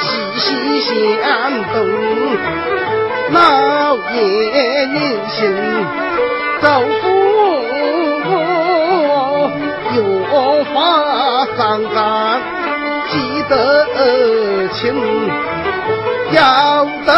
[0.00, 0.88] 息息
[1.22, 1.24] 相
[1.72, 1.74] 通。
[3.32, 4.16] 老爷
[4.86, 4.96] 您
[5.28, 5.40] 心
[6.60, 6.64] 走
[7.02, 7.04] 福。
[9.96, 9.98] 有
[10.64, 10.76] 法
[11.56, 11.58] 上
[11.94, 11.96] 岗，
[13.08, 13.12] 记
[13.48, 13.54] 得
[14.72, 14.82] 清，
[16.32, 17.08] 要得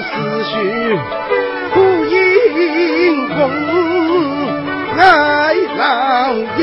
[0.00, 0.08] 思
[0.42, 0.52] 绪
[1.72, 3.36] 不应空，
[4.98, 5.80] 爱老
[6.58, 6.60] 爷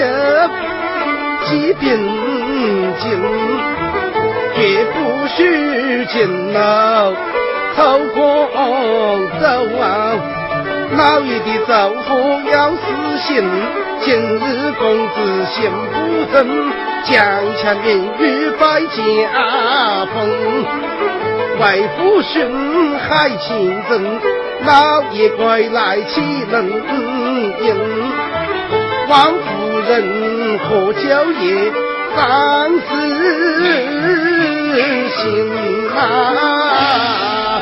[1.48, 1.98] 即便
[3.00, 3.04] 尽，
[4.56, 4.58] 绝
[4.94, 4.96] 不
[5.28, 6.58] 许进楼
[7.76, 8.18] 偷光
[9.40, 9.46] 走
[9.80, 9.84] 啊！
[10.98, 11.72] 老爷的嘱
[12.08, 12.10] 咐
[12.52, 12.78] 要死
[13.28, 13.28] 心。
[14.02, 14.40] 今日
[14.78, 15.16] 公子
[15.46, 15.56] 心
[15.92, 15.96] 不
[16.32, 16.36] 正，
[17.06, 17.16] 将
[17.58, 17.88] 强名
[18.20, 18.22] 誉
[18.60, 18.96] 败家
[20.14, 20.16] 风。
[21.60, 21.64] 为
[21.98, 22.36] 父寻
[23.00, 23.48] 害亲
[23.90, 23.94] 人，
[24.66, 26.22] 老爷归来岂
[26.52, 26.56] 能
[27.62, 27.66] 应？
[29.08, 29.46] 王夫
[29.88, 31.72] 人何娇夜
[32.16, 32.86] 丧失
[35.16, 37.62] 心啊！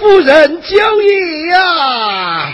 [0.00, 2.52] 夫人娇夜呀！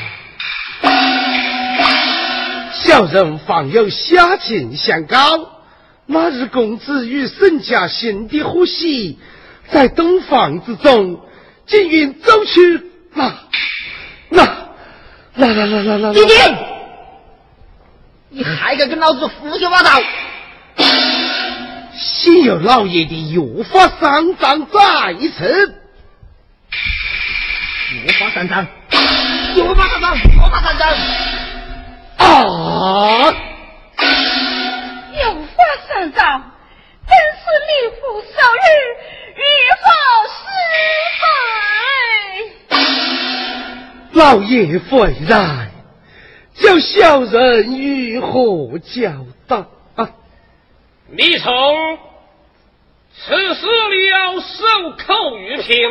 [2.74, 5.16] 小人方有下情相告。
[6.05, 9.18] 那日公子与沈家新的呼吸，
[9.72, 11.20] 在洞房之中，
[11.66, 12.83] 竟云走去
[13.14, 13.33] 那
[14.29, 14.45] 那
[15.35, 16.78] 那那那那那。
[18.31, 19.91] 你还敢跟老子胡说八道？
[21.95, 25.74] 幸有老爷的约法三章在此。
[27.91, 28.66] 约法三章，
[29.57, 30.89] 约法三章，约法三章。
[32.18, 33.35] 啊！
[35.20, 36.53] 有法三章，
[37.07, 38.66] 真是立父受日，
[39.37, 39.41] 欲
[39.83, 39.89] 报
[40.37, 40.39] 失
[42.72, 42.79] 败。
[44.12, 45.70] 老爷回来，
[46.61, 49.13] 叫小人如何交
[49.47, 49.65] 代？
[51.11, 51.99] 你从，
[53.15, 55.89] 此事了，守口玉瓶，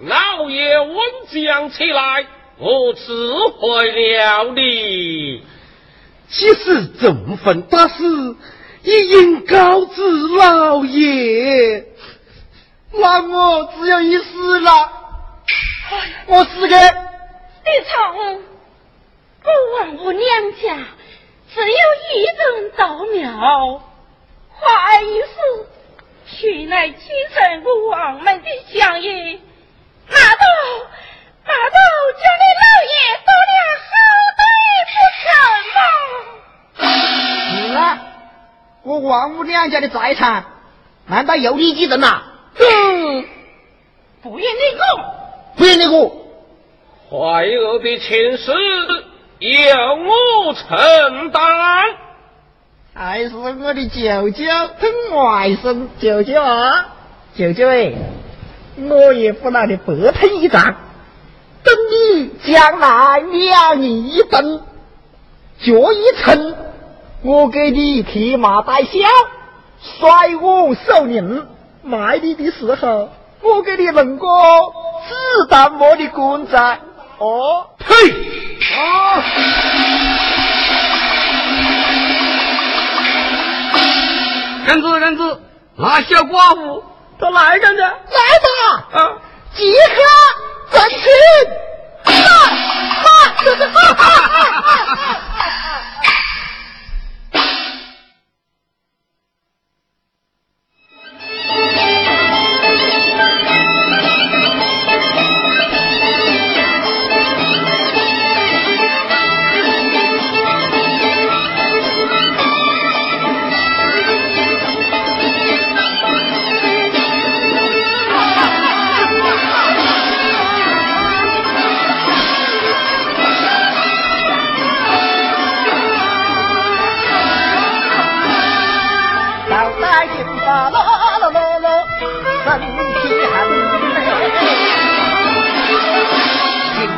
[0.00, 0.96] 老爷温
[1.30, 2.26] 将起来，
[2.58, 5.42] 我知会了你。
[6.28, 8.02] 既是这份大事，
[8.82, 10.02] 也应告知
[10.38, 11.84] 老爷。
[12.92, 14.70] 那我只有一死了。
[16.26, 18.40] 我死给李冲，
[19.46, 20.76] 孤王我娘家
[21.54, 21.76] 只有
[22.10, 23.80] 一人道庙，
[24.50, 25.68] 花一死，
[26.26, 26.96] 取来继
[27.32, 29.40] 承我王们的香烟，
[30.08, 30.44] 拿到
[31.44, 31.78] 拿到
[32.18, 33.94] 家里老爷多了好
[34.36, 34.42] 多。
[34.92, 35.30] 不成
[35.76, 37.70] 吗？
[37.70, 37.78] 是啊，
[38.82, 40.44] 我王母娘家的财产，
[41.06, 42.20] 难道由你继承呐？
[42.58, 43.24] 嗯，
[44.22, 44.84] 不愿你过，
[45.56, 46.26] 不愿你过。
[47.08, 48.52] 怀儿的亲事
[49.38, 49.50] 由
[49.96, 51.42] 我承担。
[52.94, 54.44] 还是我的舅舅
[54.80, 56.86] 跟外甥，舅舅啊，
[57.34, 57.92] 舅舅哎，
[58.78, 60.76] 我也不拿你白疼一仗，
[61.62, 64.62] 等你将来两你一等。
[65.58, 66.54] 脚一沉，
[67.22, 68.98] 我给你提马带孝，
[69.80, 71.46] 甩我手拧。
[71.82, 73.10] 卖你的时候，
[73.42, 76.80] 我给你弄个子弹模的棺材。
[77.18, 77.86] 哦，呸！
[78.74, 79.22] 啊！
[84.66, 85.40] 根子人子，
[85.76, 86.84] 那小寡妇
[87.20, 88.48] 他来着呢，来吧
[88.92, 89.00] 啊！
[89.54, 89.78] 即刻
[90.72, 90.96] 正去。
[92.04, 93.06] 啊啊！
[93.06, 94.84] 哈哈哈哈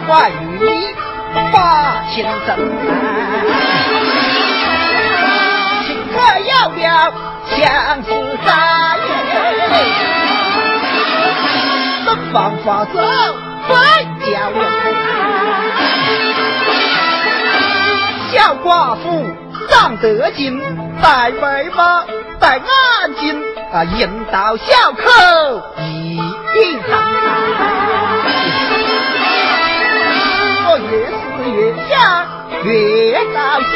[0.08, 0.14] 哈
[1.52, 2.02] 哈！
[2.46, 2.56] 生。
[5.86, 7.12] 情歌要了
[7.50, 8.08] 相思
[8.44, 8.48] 在，
[12.06, 12.94] 东方发走
[13.68, 13.74] 非
[14.24, 14.58] 叫人。
[18.32, 19.06] 小寡妇
[19.68, 20.58] 长得精，
[21.02, 22.04] 戴眉毛，
[22.40, 22.64] 戴眼
[23.20, 23.42] 镜，
[23.72, 25.02] 啊，引导小口
[25.84, 26.16] 一
[26.88, 27.77] 张。
[31.58, 32.26] 越想，
[32.62, 33.70] 越高兴。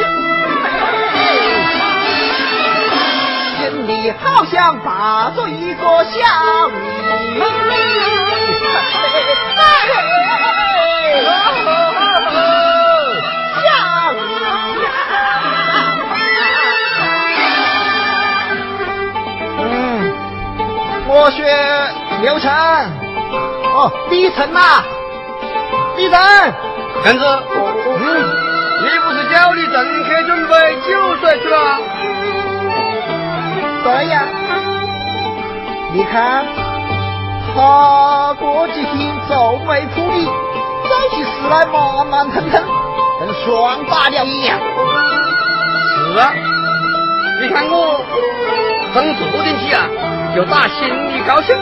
[3.58, 6.14] 心里好像抱着一个小
[6.70, 6.76] 女
[7.40, 7.42] 小女
[19.58, 20.14] 嗯，
[21.08, 21.42] 我学
[22.20, 22.48] 刘成。
[23.74, 24.84] 哦，李成呐，
[25.96, 26.20] 李成。
[27.04, 28.04] 根子，嗯，
[28.80, 29.74] 你不是叫你正
[30.04, 30.52] 客准备
[30.86, 30.88] 酒
[31.20, 31.56] 水去了？
[33.82, 34.24] 对呀，
[35.92, 36.44] 你看
[37.54, 42.62] 他过几天皱眉苦脸，走起事来慢慢腾腾，
[43.18, 44.58] 跟双打了一样。
[46.14, 46.32] 是啊，
[47.40, 48.00] 你看我
[48.94, 49.88] 从昨天起啊，
[50.36, 51.56] 就打心里高兴，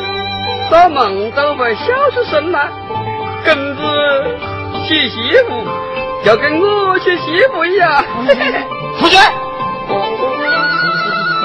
[0.68, 2.68] 做梦都会笑出声来。
[3.43, 3.80] 根子
[4.87, 5.16] 娶媳
[5.49, 5.64] 妇
[6.25, 8.05] 就跟我娶媳妇一样。
[8.99, 9.14] 出去！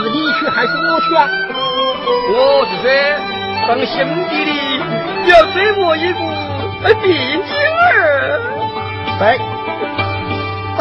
[0.03, 1.29] 是 你去还是我去啊？
[2.29, 2.85] 我是说，
[3.67, 3.95] 当兄
[4.29, 4.51] 弟的
[5.27, 6.19] 要追我一个
[7.01, 7.47] 毕竟
[7.93, 7.97] 儿。
[9.17, 9.23] 对，
[10.77, 10.79] 对，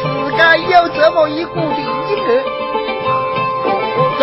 [0.00, 0.02] 是
[0.38, 2.28] 该有这么一股毕竟儿。
[4.18, 4.22] 走，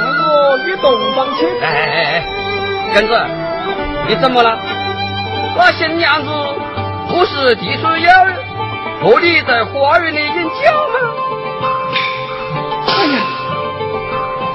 [0.00, 0.30] 跟我
[0.66, 0.84] 与洞
[1.14, 1.38] 房去。
[1.60, 1.74] 哎哎
[2.12, 3.12] 哎，根子，
[4.08, 4.58] 你怎么了？
[5.56, 6.30] 那新娘子
[7.08, 8.24] 不是提出要
[9.02, 10.94] 和你在花园里饮酒吗？
[12.86, 13.14] 哎呀，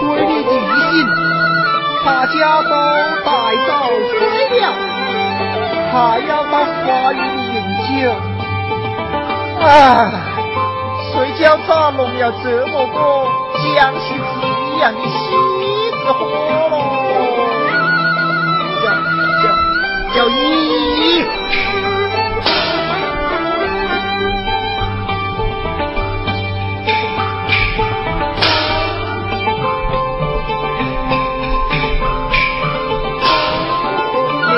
[0.02, 0.56] 闺女的一
[0.92, 1.06] 心，
[2.06, 2.70] 大家都
[3.24, 3.30] 带
[3.68, 3.70] 走
[4.10, 4.16] 睡
[4.60, 4.64] 了，
[5.92, 5.96] 还
[6.28, 7.92] 要到花园里饮酒。
[9.66, 9.68] 啊，
[11.12, 12.96] 谁叫他弄了这么个
[13.76, 15.08] 江西子一样的喜
[16.04, 16.20] 字货
[16.70, 17.07] 喽？
[20.18, 21.24] 叫叫叫姨。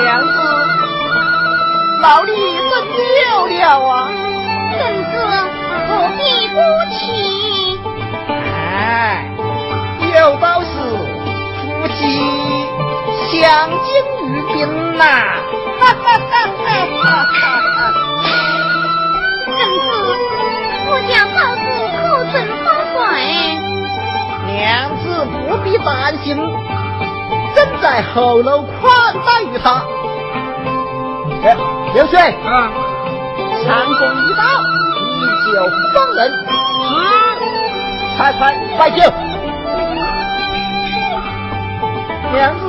[0.02, 0.32] 娘子，
[2.00, 2.32] 老李
[2.70, 4.08] 真丢了啊！
[4.72, 5.12] 婶子
[5.86, 6.56] 不必哭
[6.90, 6.96] 泣？
[8.32, 9.28] 哎，
[10.14, 10.68] 有道是
[11.60, 12.00] 夫妻
[13.30, 13.38] 相
[13.68, 13.78] 敬
[14.18, 14.56] 如宾
[14.96, 15.04] 呐、
[15.80, 16.68] 哈哈哈哈
[17.00, 17.74] 哈哈！
[19.46, 19.88] 婶子，
[20.86, 21.64] 我家嫂子
[21.96, 22.94] 口唇发水。
[24.46, 24.54] 娘
[24.98, 25.88] 子不必担
[26.22, 26.28] 心，
[27.54, 28.82] 正在后楼款
[29.24, 29.82] 待于他。
[31.42, 31.56] 哎，
[31.94, 32.70] 刘水，啊，
[33.64, 34.42] 上公一到，
[35.16, 35.18] 依
[35.50, 35.54] 酒
[35.94, 36.18] 方人。
[36.28, 36.88] 是。
[38.18, 38.40] 快快
[38.78, 39.00] 摆酒！
[42.32, 42.64] 娘子，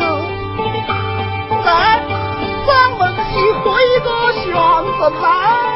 [4.52, 5.71] 个旋子来。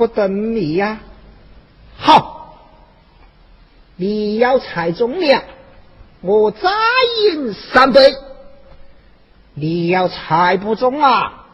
[0.00, 1.00] 我等你呀
[1.98, 2.56] 好。
[3.96, 5.44] 你要踩中了
[6.22, 6.70] 我再
[7.22, 8.14] 饮三杯。
[9.52, 11.44] 你要猜不中啊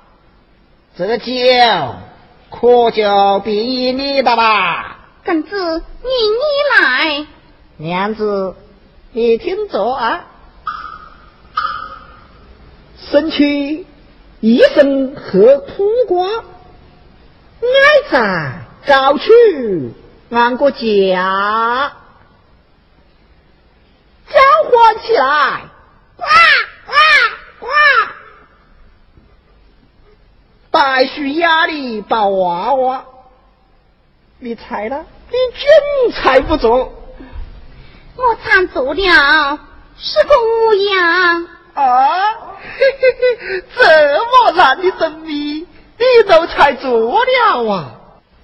[0.97, 1.33] 这个酒
[2.51, 7.27] 可就比你的啦公子你你来。
[7.79, 8.55] 娘子
[9.11, 10.27] 你听着啊。
[13.11, 13.87] 身躯
[14.39, 16.56] 一身和苦瓜。
[18.11, 18.53] 在
[18.87, 19.25] 高处
[20.31, 21.93] 安个家。
[24.29, 25.69] 叫唤起来！
[26.17, 26.25] 呱
[26.87, 26.93] 呱
[27.61, 27.67] 呱！
[30.73, 33.05] 白鼠压力抱娃娃，
[34.41, 35.07] 你猜呢？
[35.29, 36.93] 你真猜不着。
[38.17, 39.59] 我猜错了，
[39.97, 41.57] 是个乌鸦。
[41.75, 41.85] 啊！
[42.63, 45.67] 嘿嘿嘿，这么难的真谜，
[45.99, 47.96] 你都猜错了啊！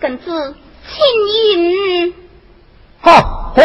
[0.03, 0.57] 公子，
[0.89, 0.99] 请
[1.29, 2.13] 饮。
[3.01, 3.13] 好，
[3.55, 3.63] 好。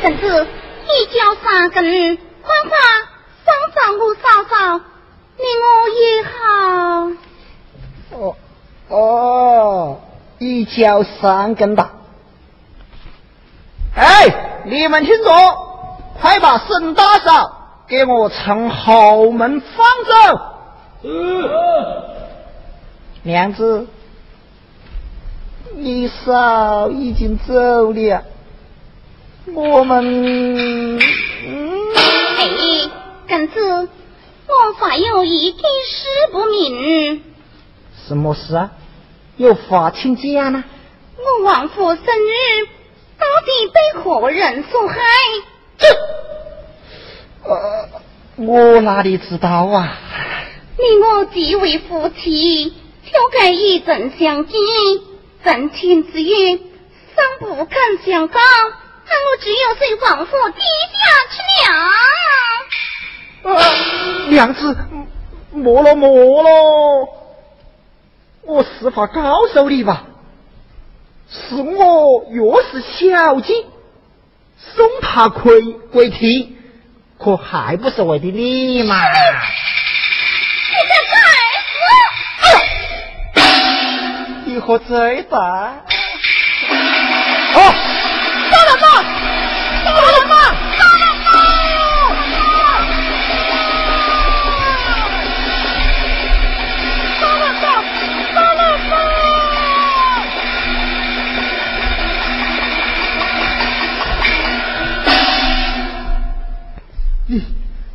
[0.00, 0.46] 公子，
[0.86, 1.84] 一交三更，
[2.40, 2.70] 快快
[3.44, 4.80] 上上我嫂嫂，
[5.36, 6.38] 你我也好。
[8.18, 8.36] 哦
[8.88, 10.00] 哦。
[10.38, 11.90] 一脚三根吧。
[13.94, 15.30] 哎，你们听着，
[16.18, 17.57] 快把沈大嫂
[17.88, 20.12] 给我从后门放走。
[21.04, 21.48] 嗯。
[23.22, 23.86] 娘子，
[25.74, 28.24] 你嫂已经走了，
[29.54, 30.98] 我们……
[32.36, 32.44] 哎，
[33.26, 33.88] 公子，
[34.46, 37.22] 我还有一件事不明。
[38.06, 38.70] 什么事啊？
[39.36, 40.64] 有话请讲呢。
[41.16, 42.66] 我王府生日
[43.18, 44.98] 到底被何人所害？
[45.78, 45.86] 这
[47.44, 47.77] 呃，
[48.38, 49.98] 我哪里知道啊？
[50.76, 54.60] 你我既为夫妻，就该以正相见。
[55.44, 56.60] 真情之言，
[57.16, 60.60] 尚不肯相告，那我只有随王府低
[60.94, 61.00] 下
[61.34, 61.40] 去
[63.48, 63.54] 了。
[63.54, 63.58] 啊，
[64.28, 64.76] 娘子，
[65.50, 66.50] 莫了莫了。
[68.42, 70.04] 我实话告诉你吧，
[71.28, 72.40] 是我岳
[72.70, 73.64] 氏小姐
[74.58, 76.57] 送他亏归替，
[77.18, 78.96] 可还不是为的你嘛？
[80.70, 81.16] 你个该
[84.44, 84.50] 死！
[84.50, 85.74] 你喝醉吧？
[87.54, 87.74] 哦，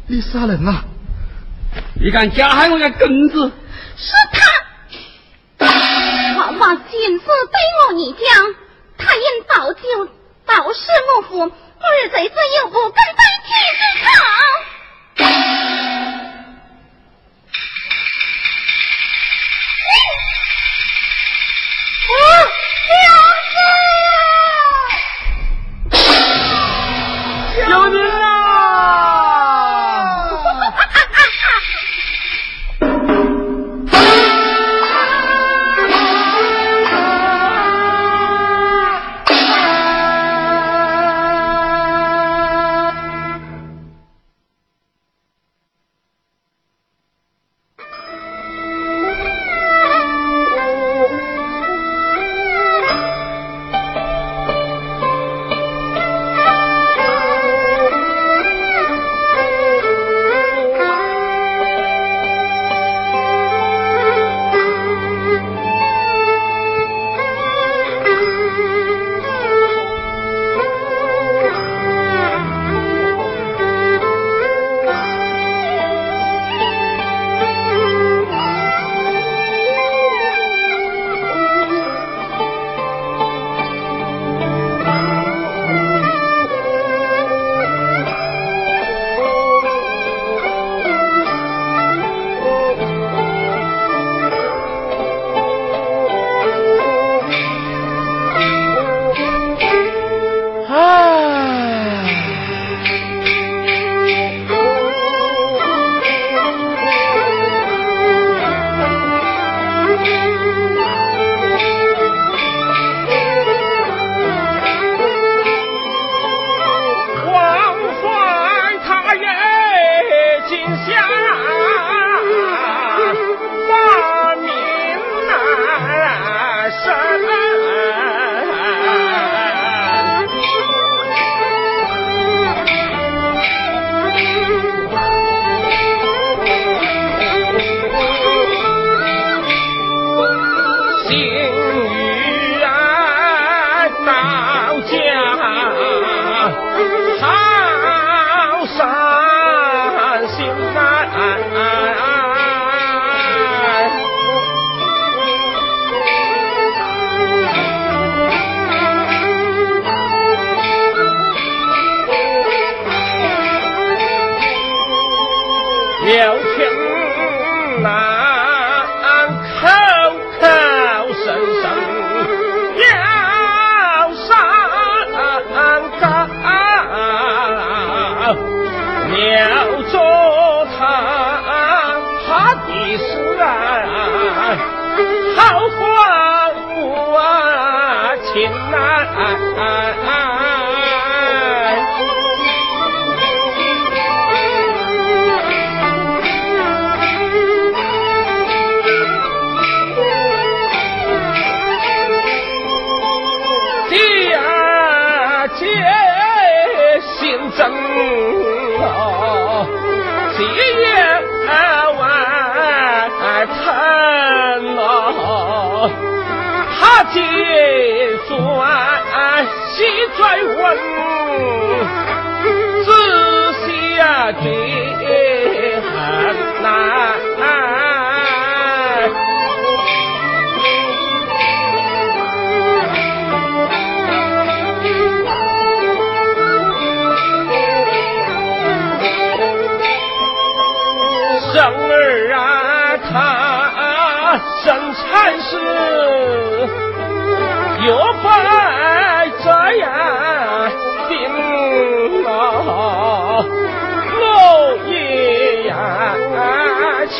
[0.07, 0.83] 你杀人了！
[1.95, 3.51] 你敢加害我家公子？
[3.97, 5.65] 是他！
[6.35, 7.57] 他把奸事对
[7.87, 8.55] 我你讲，
[8.97, 9.81] 他因保救
[10.45, 10.81] 报事
[11.15, 13.05] 我父，儿贼子又不敢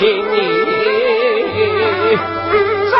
[0.03, 0.09] 你
[2.91, 2.99] 再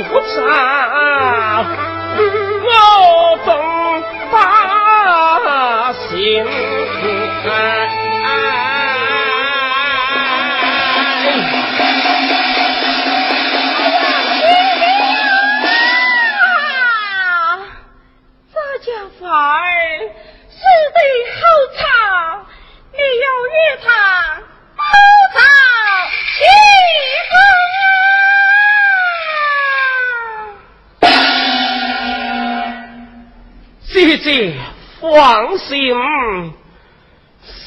[0.00, 1.62] 提之他。
[4.30, 6.44] 放心，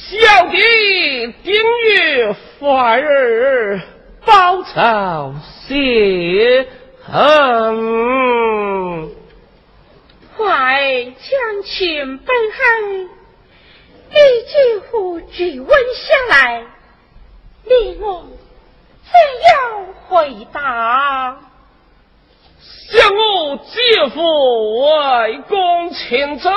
[0.08, 0.58] 小弟
[1.44, 1.54] 定
[1.86, 3.82] 与怀儿
[4.26, 5.36] 报仇
[5.68, 6.68] 雪
[7.04, 7.12] 恨。
[10.36, 13.10] 怀将亲本恨，
[14.10, 14.16] 你
[14.48, 14.54] 几
[14.90, 16.66] 乎追问下来，
[17.64, 18.26] 你我
[19.04, 19.14] 怎
[19.50, 19.54] 样
[20.08, 21.38] 回答？
[22.90, 24.20] 向我姐夫
[24.82, 26.54] 为公亲政。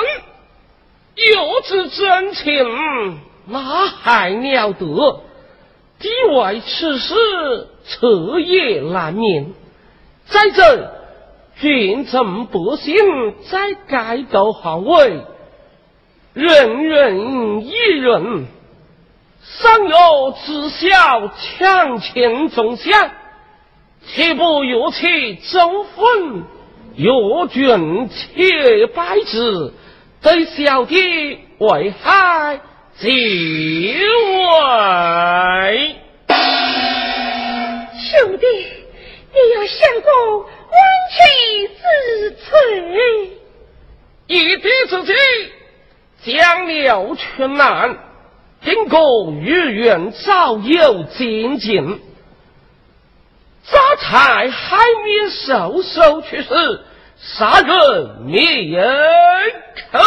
[1.35, 5.21] 有之真情，那还了得？
[5.99, 7.13] 地外此事，
[7.85, 9.53] 彻夜难眠。
[10.27, 10.93] 再者，
[11.59, 12.95] 群臣百姓
[13.49, 15.21] 在街道巷尾，
[16.33, 18.47] 人人异人，
[19.41, 23.11] 尚有知晓强情中下，
[24.05, 26.43] 岂不若其争分，
[26.95, 29.73] 有君且败之？
[30.21, 32.59] 对小弟为害
[32.97, 35.95] 即为，
[38.11, 38.45] 兄弟，
[39.33, 40.47] 你有想过亡
[41.09, 41.17] 妻
[41.69, 42.49] 之罪？
[44.27, 45.13] 一敌之计，
[46.25, 47.97] 将了全难，
[48.61, 52.01] 定公玉愿早有精进，
[53.63, 56.81] 杂才海面受受去世。
[57.21, 58.87] 杀人灭人
[59.91, 59.99] 口，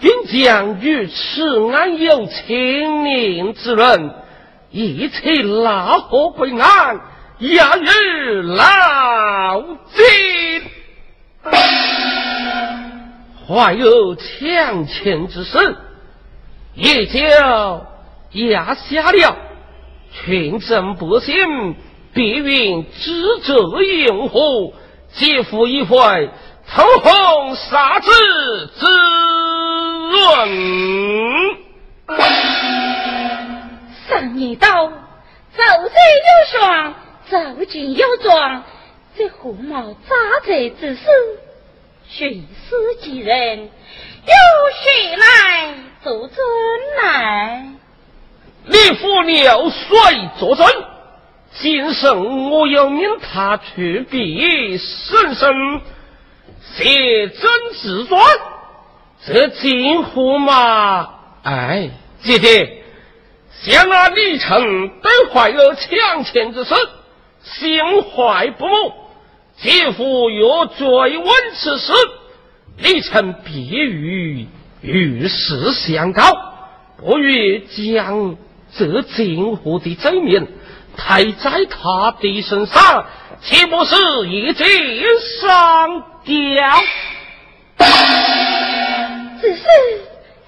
[0.00, 4.14] 并将于此案有亲命之人，
[4.70, 7.00] 一起拉河归案，
[7.40, 9.62] 押于牢
[9.92, 10.62] 监。
[13.48, 15.76] 怀有强钱之事，
[16.74, 17.18] 也就
[18.48, 19.36] 压下了
[20.12, 21.74] 群众百姓。
[22.14, 24.72] 必云知者应乎？
[25.14, 26.30] 劫富一回，
[26.68, 28.10] 投红杀子
[28.78, 28.86] 之
[30.10, 30.48] 论。
[34.08, 34.92] 上一刀，走
[35.56, 36.94] 贼有双，
[37.28, 38.62] 走进有壮。
[39.16, 41.06] 这胡毛扎贼之事，
[42.08, 43.58] 寻思几人？
[43.58, 44.34] 由
[44.82, 46.36] 谁来做证
[47.02, 47.68] 来？
[48.66, 50.66] 李府留水作证。
[51.60, 53.64] 今生我有命他出
[54.10, 55.80] 笔生生
[56.76, 58.20] 写真自传，
[59.24, 61.08] 这近乎嘛？
[61.44, 61.90] 哎，
[62.22, 62.82] 姐姐，
[63.62, 66.74] 像那李成对怀了抢钱之事，
[67.44, 68.92] 心怀不睦，
[69.56, 71.92] 姐夫若追问此事，
[72.78, 74.48] 李成必于
[74.80, 76.22] 与世相告，
[76.98, 78.36] 不如将
[78.76, 80.48] 这近乎的罪名。
[80.96, 83.06] 抬在他的身上，
[83.42, 83.94] 岂不是
[84.28, 84.66] 一箭
[85.40, 86.82] 上吊？
[89.40, 89.62] 只是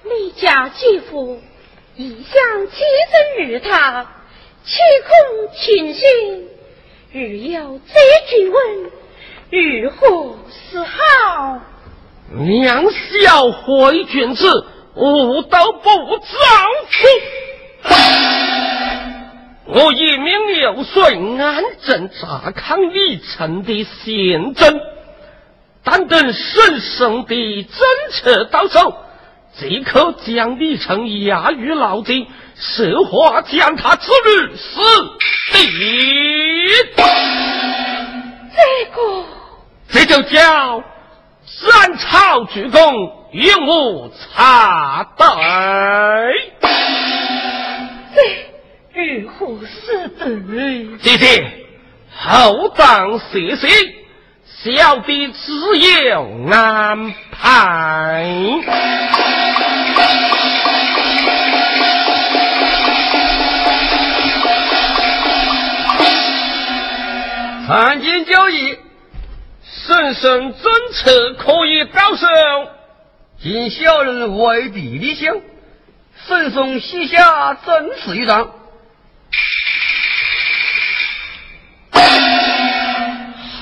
[0.04, 1.42] 你家继父
[1.96, 2.76] 一向欺
[3.10, 4.06] 身于他，
[4.64, 5.12] 岂恐
[5.54, 6.48] 情心？
[7.12, 7.94] 欲有这
[8.28, 8.90] 句问，
[9.50, 10.36] 如何
[10.70, 11.60] 是好？
[12.32, 16.26] 娘小回君子，吾都不造
[16.88, 17.90] 福。
[19.68, 24.80] 我一命流水，安正查看李成的行踪，
[25.82, 27.78] 但等神圣的政
[28.12, 28.96] 策到手，
[29.58, 34.80] 即可将李成押于牢监，设法将他子女死
[35.52, 35.66] 地。
[38.54, 39.24] 这个，
[39.88, 40.84] 这就叫
[41.60, 45.26] 斩草鞠躬，永无差待。
[49.26, 50.96] 何是得？
[50.98, 51.66] 姐姐，
[52.14, 53.66] 后当谢谢，
[54.46, 58.26] 小弟自有安排。
[67.66, 68.78] 参见交易，
[69.64, 72.26] 神圣政策可以到手，
[73.42, 75.36] 请小人未必立想，
[76.28, 78.50] 神送西下赠赐一张。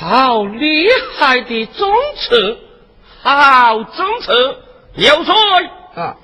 [0.07, 0.87] 好厉
[1.17, 2.59] 害的政策，
[3.23, 4.59] 好政策！
[4.97, 5.35] 刘帅
[5.95, 6.17] 啊，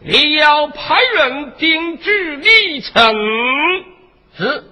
[0.00, 3.14] 你要派人定居历城，
[4.36, 4.64] 是，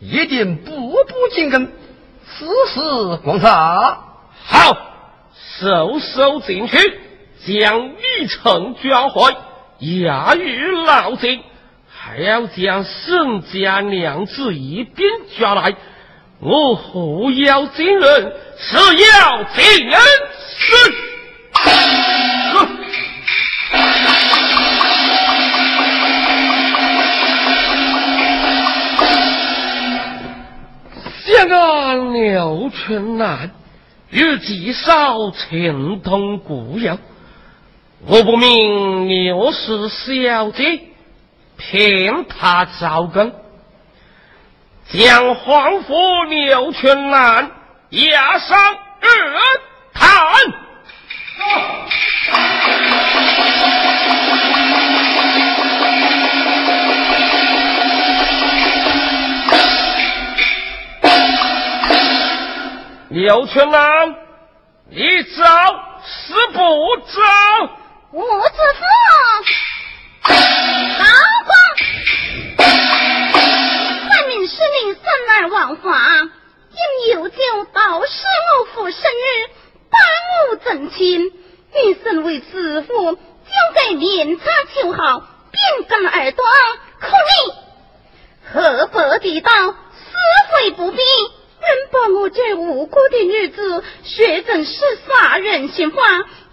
[0.00, 1.70] 一定步步紧跟，
[2.24, 4.00] 时时观察。
[4.42, 4.74] 好，
[5.60, 6.78] 手手进去，
[7.46, 9.36] 将李城抓回，
[9.80, 11.40] 押于牢监，
[11.90, 15.06] 还要将沈家娘子一并
[15.38, 15.76] 抓来。
[16.40, 20.00] 我何要惊人，是要惊人
[20.56, 20.76] 是。
[31.26, 33.50] 想啊，刘春兰
[34.10, 36.98] 与季少情同故友，
[38.06, 40.82] 我不明刘氏小姐
[41.56, 43.32] 骗他招根。
[44.90, 47.50] 将皇甫刘全兰
[47.90, 48.58] 押上
[49.00, 49.06] 日
[49.92, 50.08] 坛。
[63.10, 64.14] 刘全兰，
[64.90, 65.42] 你走
[66.06, 67.20] 是不走？
[68.12, 68.64] 我走，
[70.98, 71.04] 老
[71.44, 71.52] 公。
[74.48, 75.90] 是你生儿忘法，
[76.70, 77.36] 因有酒
[77.74, 78.24] 到使
[78.58, 79.50] 我父生日，
[79.90, 79.98] 把
[80.48, 81.30] 我赠亲。
[81.74, 83.18] 你身为知府，就
[83.74, 86.50] 该连插秋毫，变根而断。
[86.98, 87.52] 可你
[88.50, 89.74] 河北地道，是
[90.50, 90.98] 非不避，
[91.60, 96.00] 仍把我这无辜的女子学成是杀人刑罚，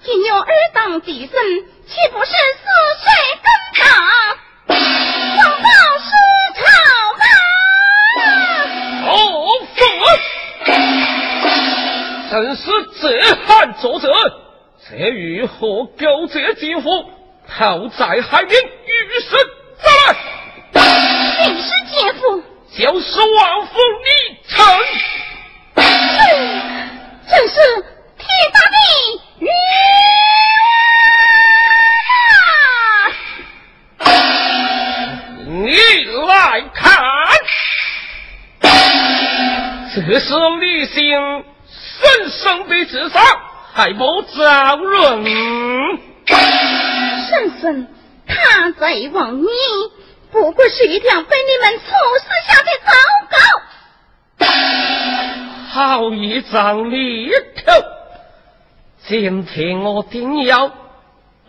[0.04, 2.66] 今有二当地身，岂不是死
[3.00, 3.08] 水
[3.42, 3.48] 更
[3.86, 3.86] 大？
[4.68, 6.12] 王道是
[6.60, 6.64] 朝
[7.14, 7.24] 吗？
[9.46, 9.78] 哦，父，
[12.32, 12.64] 正是
[13.00, 13.06] 这
[13.46, 14.12] 汉作者，
[14.90, 17.12] 这如何勾结奸夫，
[17.48, 19.38] 投在海边，遇神
[19.78, 20.16] 再来？
[21.48, 22.42] 你是奸夫？
[22.76, 23.74] 就是王府
[24.04, 24.10] 李
[24.48, 24.58] 成。
[27.28, 27.56] 正是
[28.18, 28.78] 铁打的
[29.40, 29.48] 冤
[34.00, 34.08] 啊！
[35.46, 35.70] 你
[36.26, 36.34] 来
[36.74, 36.84] 看。
[39.96, 43.24] 这是李姓神圣的智商，
[43.74, 45.24] 还不招人。
[46.26, 47.88] 婶婶，
[48.28, 49.48] 他在望你，
[50.34, 51.86] 不过是一条被你们处
[52.20, 52.92] 死下的糟
[53.32, 53.38] 糕。
[55.70, 57.32] 好一张利
[57.66, 57.72] 头！
[59.08, 60.68] 今天我定要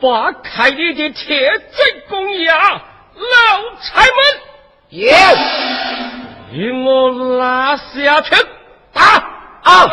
[0.00, 2.80] 扒开你的铁嘴公牙，老
[3.82, 4.40] 柴门。
[4.90, 5.12] 耶！
[6.56, 8.34] 与我拉下去！
[8.94, 9.02] 打！
[9.62, 9.90] 啊！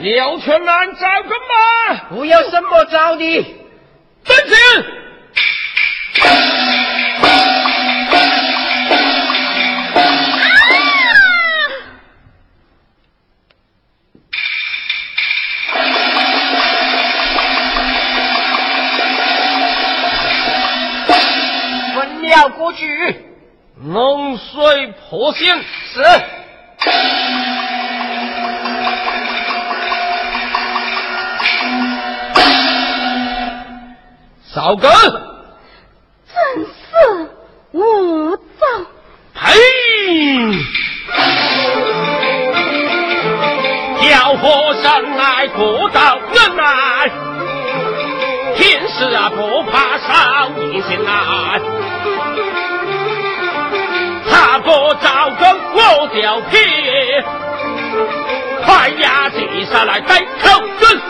[0.00, 3.42] 刘全安找个马，不要什么找你，
[4.24, 4.84] 等阵。
[22.48, 23.24] 分了过去，
[23.84, 26.02] 龙水破线是。
[34.54, 34.90] 少根，
[36.34, 37.30] 真是
[37.72, 38.42] 无招。
[39.34, 39.50] 呸！
[44.00, 47.10] 调和神来过道人来，
[48.56, 51.60] 天时啊不怕少年先来，
[54.30, 54.68] 他不
[55.02, 55.42] 招根
[55.74, 55.78] 我
[56.08, 56.16] 就
[56.50, 57.24] 撇，
[58.64, 60.26] 快呀接下来带口
[60.80, 61.00] 准。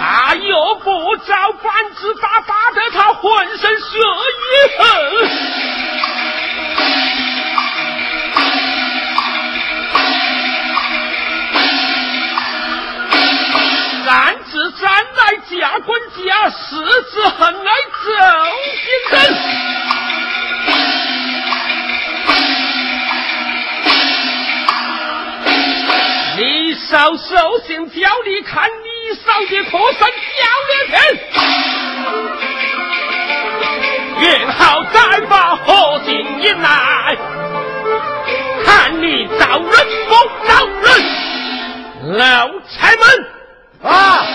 [0.00, 4.84] 他又不招反子打，打得他浑身血一横。
[14.08, 18.08] 三子战来架棍架，四子横来走
[18.86, 19.20] 金针。
[26.38, 30.40] 你少首先叫你看你少的破山叫
[30.70, 30.98] 两天，
[34.20, 37.14] 愿好再把何进引来，
[38.64, 39.70] 看你招人
[40.08, 40.14] 不
[40.48, 42.16] 招人。
[42.16, 43.04] 老柴们
[43.82, 44.26] 啊，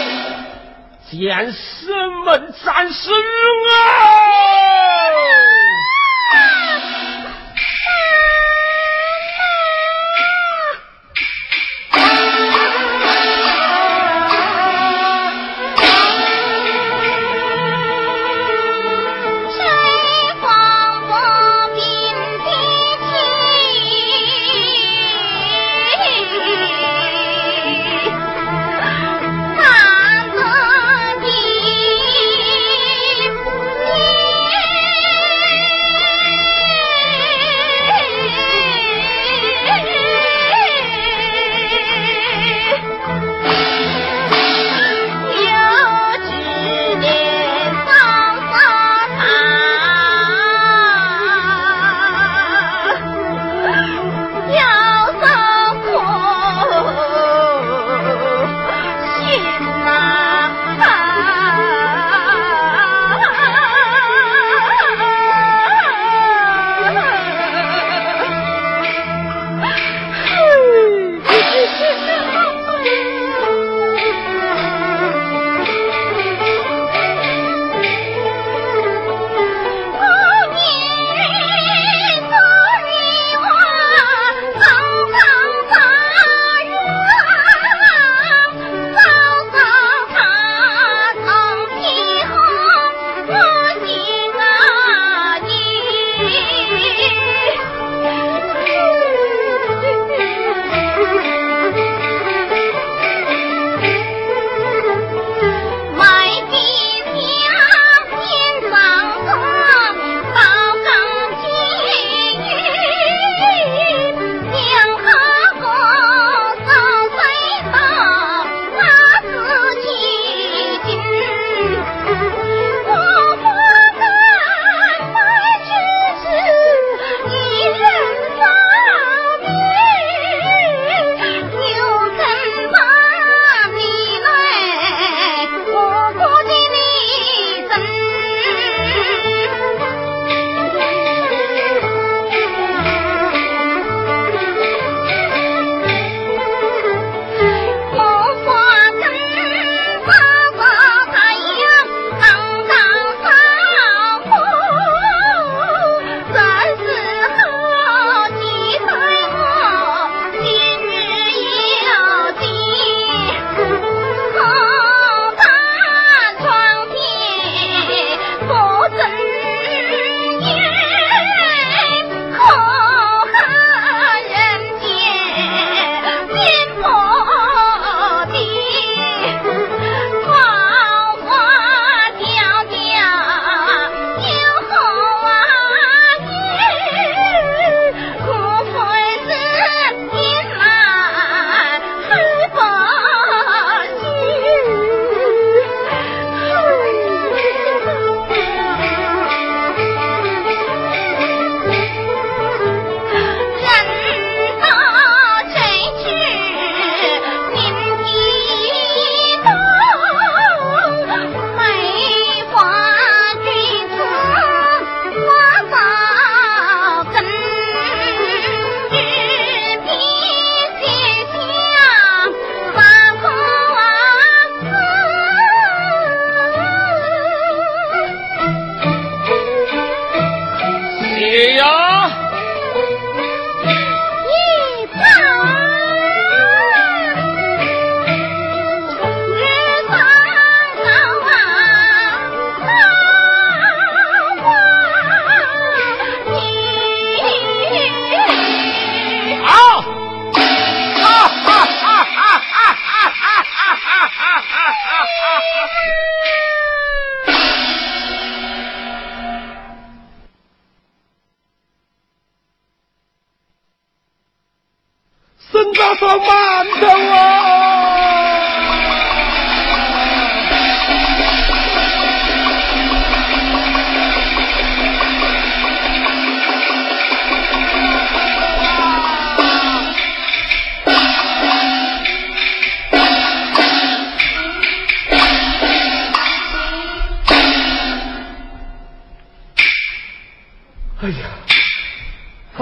[1.09, 3.17] 见师门战士啊！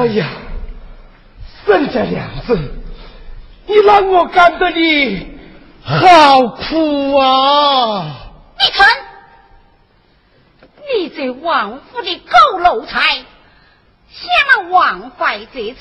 [0.01, 0.25] 哎呀，
[1.63, 2.57] 沈家娘子，
[3.67, 5.37] 你让我感到你
[5.83, 8.31] 好苦啊！
[8.59, 8.87] 你看，
[10.91, 12.99] 你这王府的狗奴才，
[14.09, 15.79] 想了王怀这次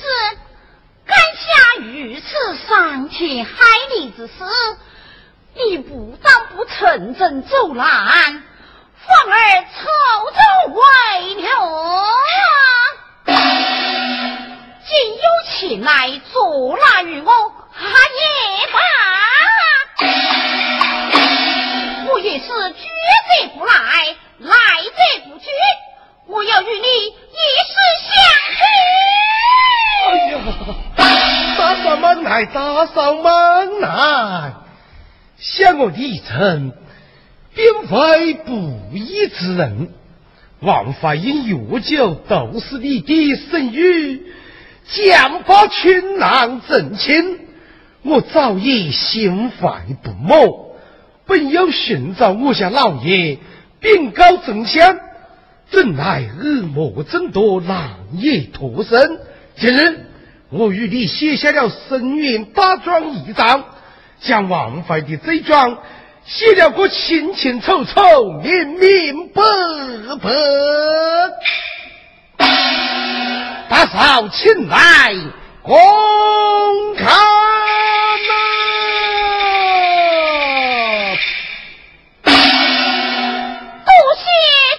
[1.06, 2.28] 敢下如此
[2.68, 3.52] 伤天害
[3.96, 4.34] 理之事，
[5.54, 9.88] 你不但不趁阵走难，反而臭
[10.34, 10.82] 走为
[11.42, 11.48] 了。
[14.90, 15.22] 今有
[15.54, 17.30] 情来阻拦于我，
[17.70, 18.78] 还也罢。
[22.08, 23.72] 我也是绝者不来，
[24.40, 25.46] 来者不拒。
[26.26, 27.38] 我要与你一
[27.70, 27.72] 世
[28.08, 28.10] 相
[28.58, 28.62] 许。
[30.08, 30.34] 哎呀，
[31.56, 34.54] 大嫂门来，大嫂门来，
[35.38, 36.72] 想我李成，
[37.54, 39.94] 并非不义之人。
[40.58, 44.34] 王法因药酒斗死你的声誉，
[44.92, 47.38] 将把群郎正亲，
[48.02, 50.48] 我早已心怀不满，
[51.26, 53.38] 本要寻找我家老爷
[53.80, 54.98] 禀告真相，
[55.70, 59.18] 怎奈恶魔增多，难以脱身。
[59.56, 60.06] 今日
[60.50, 63.64] 我与你写下了声援大状一章，
[64.20, 65.78] 将王怀的罪状。
[66.26, 68.00] 写了个清清楚楚、
[68.42, 69.42] 明明白
[70.22, 70.30] 白。
[73.70, 75.14] 大嫂，请来
[75.62, 77.14] 公看呐！
[83.84, 84.22] 多谢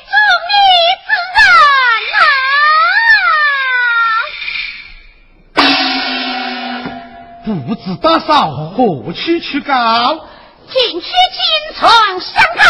[0.09, 0.13] 忠
[0.51, 0.53] 义
[1.07, 1.39] 之人
[7.45, 7.63] 呐！
[7.65, 9.71] 不知大嫂何去去告？
[10.67, 11.89] 进去京城
[12.19, 12.63] 上告，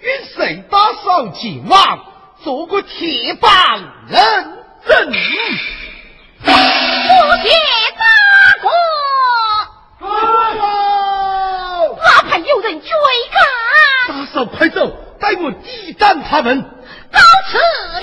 [0.00, 0.04] 与
[0.36, 1.78] 谁大嫂前往，
[2.42, 3.50] 做个铁棒
[4.08, 4.18] 人
[4.86, 5.12] 证。
[6.42, 6.52] 多
[7.36, 7.50] 谢
[7.98, 8.04] 大
[8.62, 8.68] 哥，
[11.96, 12.88] 哪怕有人追
[13.30, 13.42] 赶，
[14.08, 14.88] 大嫂快走，
[15.20, 16.62] 带我抵挡他们。
[17.12, 18.00] 告辞了。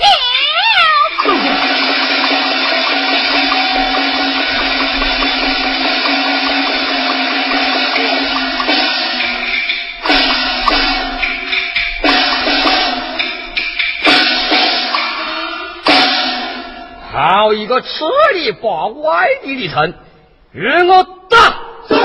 [17.18, 17.88] 好一个吃
[18.34, 19.92] 里扒外的城，
[20.52, 21.50] 与我打
[21.88, 21.96] 走！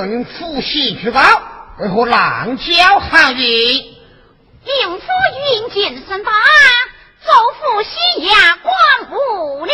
[0.00, 1.20] 周镇府西去告，
[1.78, 3.44] 为何浪交寒云？
[3.44, 5.06] 应付
[5.52, 6.32] 云见审办，
[7.26, 8.72] 州府西衙管
[9.10, 9.72] 不了。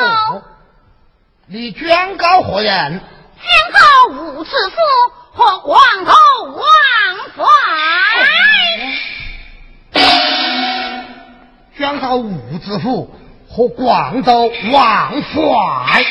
[0.00, 0.42] 哦，
[1.46, 3.00] 你捐告何人？
[3.40, 3.78] 宣告
[4.16, 4.76] 吴知府
[5.32, 6.12] 和广州
[6.46, 6.64] 王
[7.36, 7.44] 怀。
[11.76, 13.14] 宣告吴知府
[13.48, 16.04] 和广州王帅。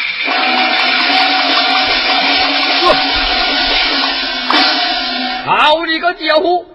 [5.45, 6.65] 好你个家伙，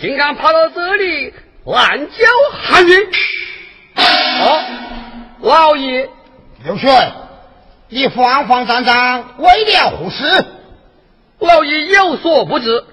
[0.00, 1.32] 竟敢跑到这里
[1.64, 2.92] 乱叫韩语！
[4.40, 4.60] 哦，
[5.40, 6.08] 老爷，
[6.64, 7.12] 刘顺，
[7.88, 10.44] 你慌慌张张为了何事？
[11.38, 12.84] 老爷有所不知，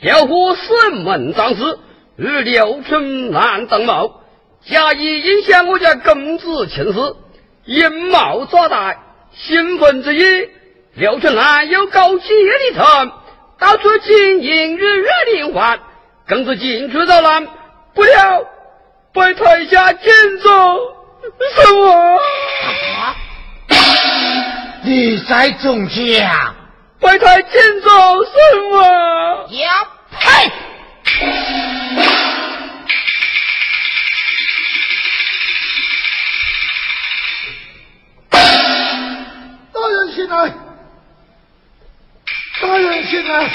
[0.00, 1.78] 刁虎是门长子，
[2.16, 4.20] 与刘春兰登谋，
[4.66, 7.16] 假意影响我家公子情事，
[7.64, 8.96] 阴谋作歹。
[9.32, 10.48] 兴奋之夜，
[10.96, 13.12] 刘春兰有高洁的城。
[13.58, 15.78] 到处经营日月连环，
[16.26, 17.46] 更是进出扰乱，
[17.94, 18.44] 不料
[19.12, 20.48] 被台下见着
[21.54, 22.20] 什么？
[24.84, 26.54] 你在中奖？
[27.00, 27.90] 被台见着
[28.24, 29.48] 什么？
[29.50, 30.52] 呀呸！
[39.72, 40.65] 大人醒来！
[42.60, 43.50] 大人进来！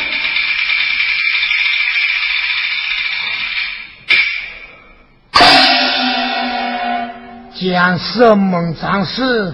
[7.53, 9.53] 将神门长史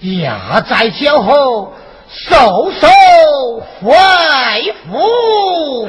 [0.00, 1.74] 押在脚后，
[2.08, 2.86] 受受
[3.80, 5.88] 怀服。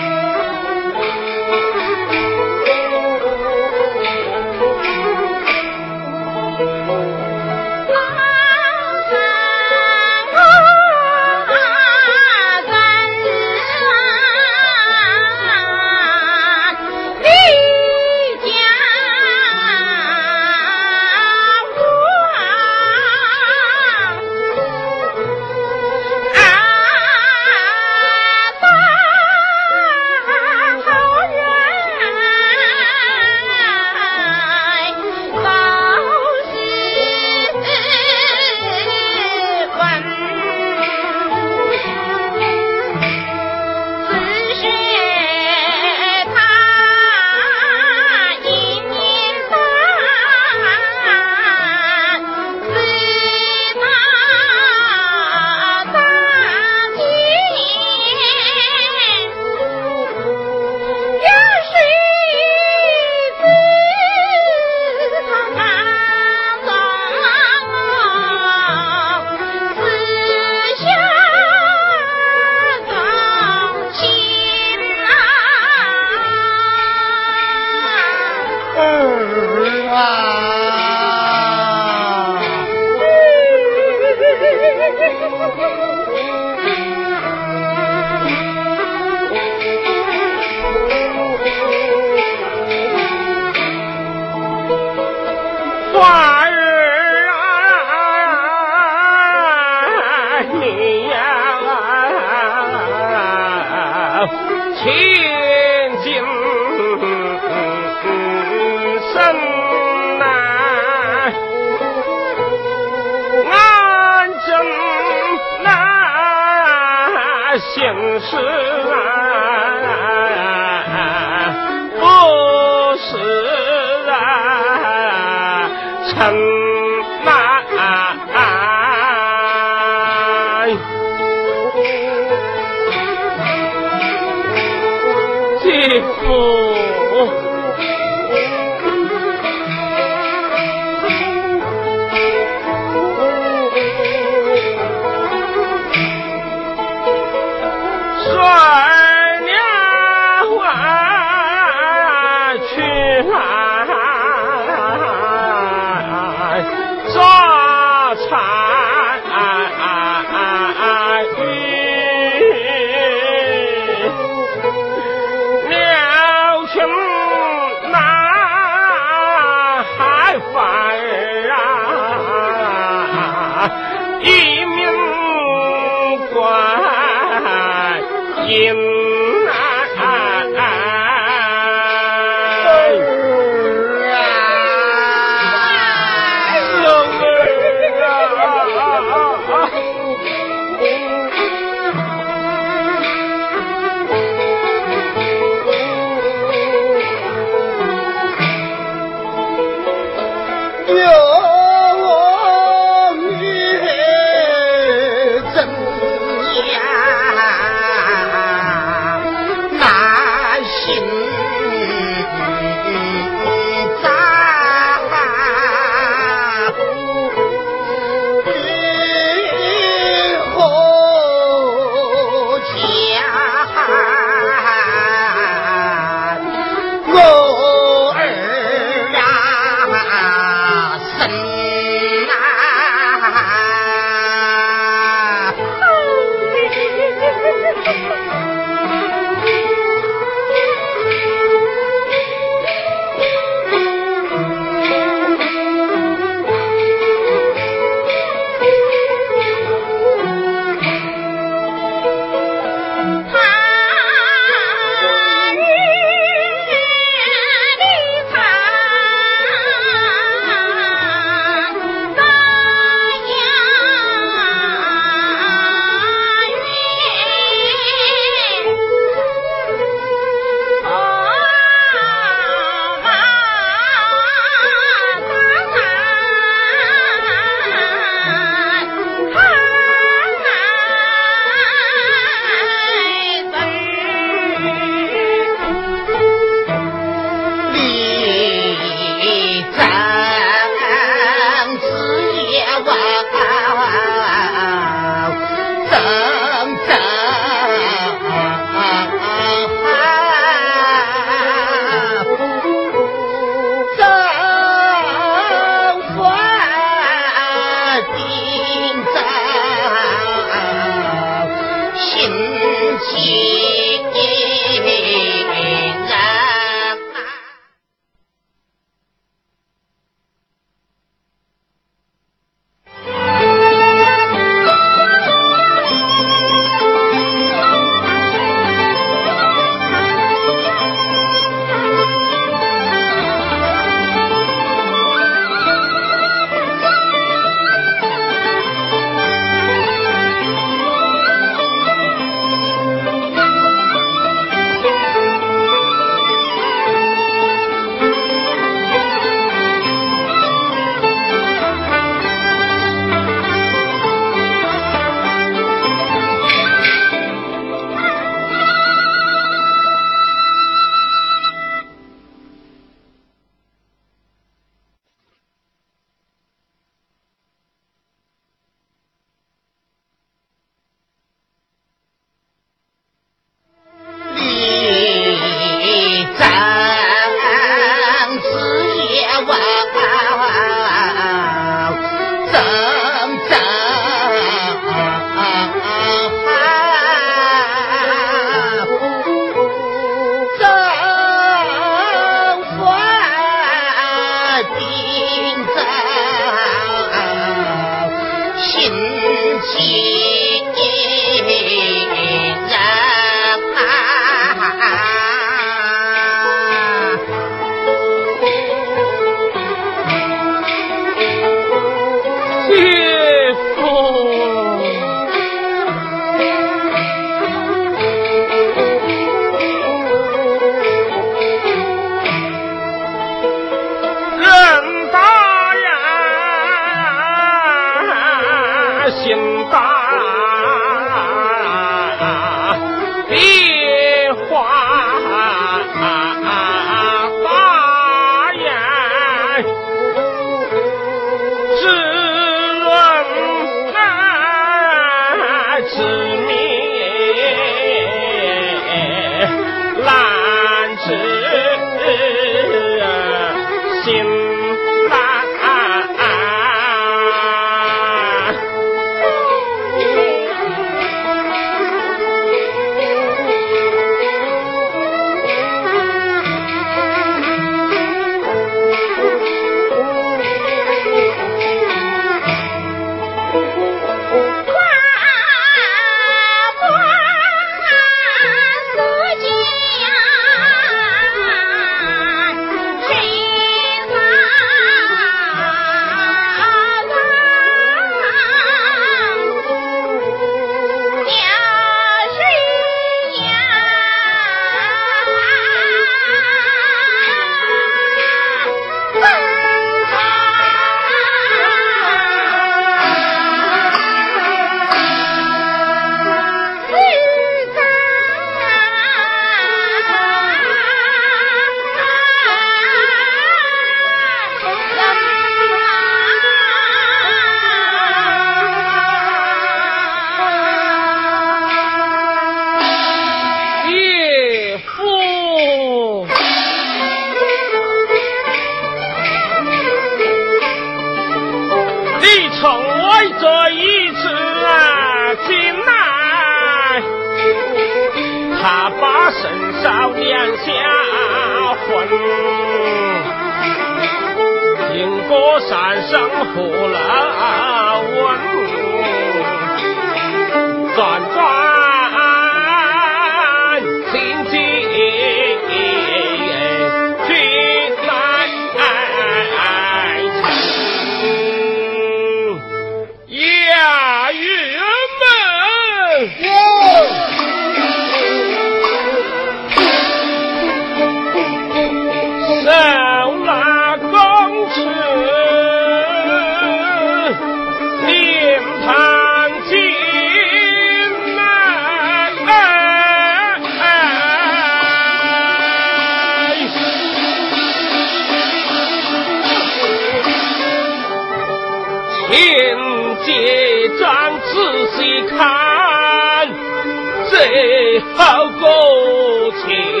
[598.15, 600.00] 好过情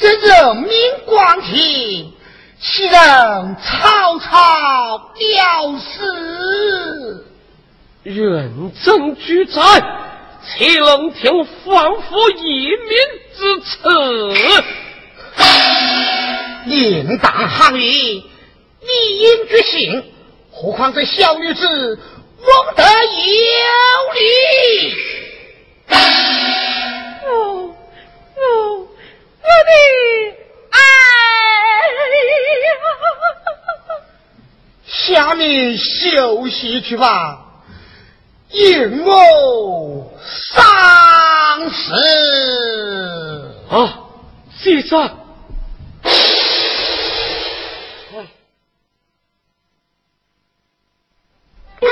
[0.00, 0.70] 这人命
[1.06, 2.10] 光天。
[2.62, 7.24] 岂能草草了事？
[8.02, 9.62] 认真居在，
[10.44, 12.98] 岂能听放夫一命
[13.34, 13.68] 之词？
[16.66, 18.22] 应当行礼，
[18.80, 20.04] 理应举行。
[20.50, 21.98] 何况这小女子，
[22.42, 23.22] 枉得有
[24.14, 24.20] 礼。
[27.24, 27.28] 我
[28.36, 28.69] 我
[29.42, 29.70] 我的。
[34.86, 37.44] 下面休息去吧，
[38.50, 41.92] 引我上时
[43.70, 44.04] 啊，
[44.62, 45.16] 记着。
[51.80, 51.88] 群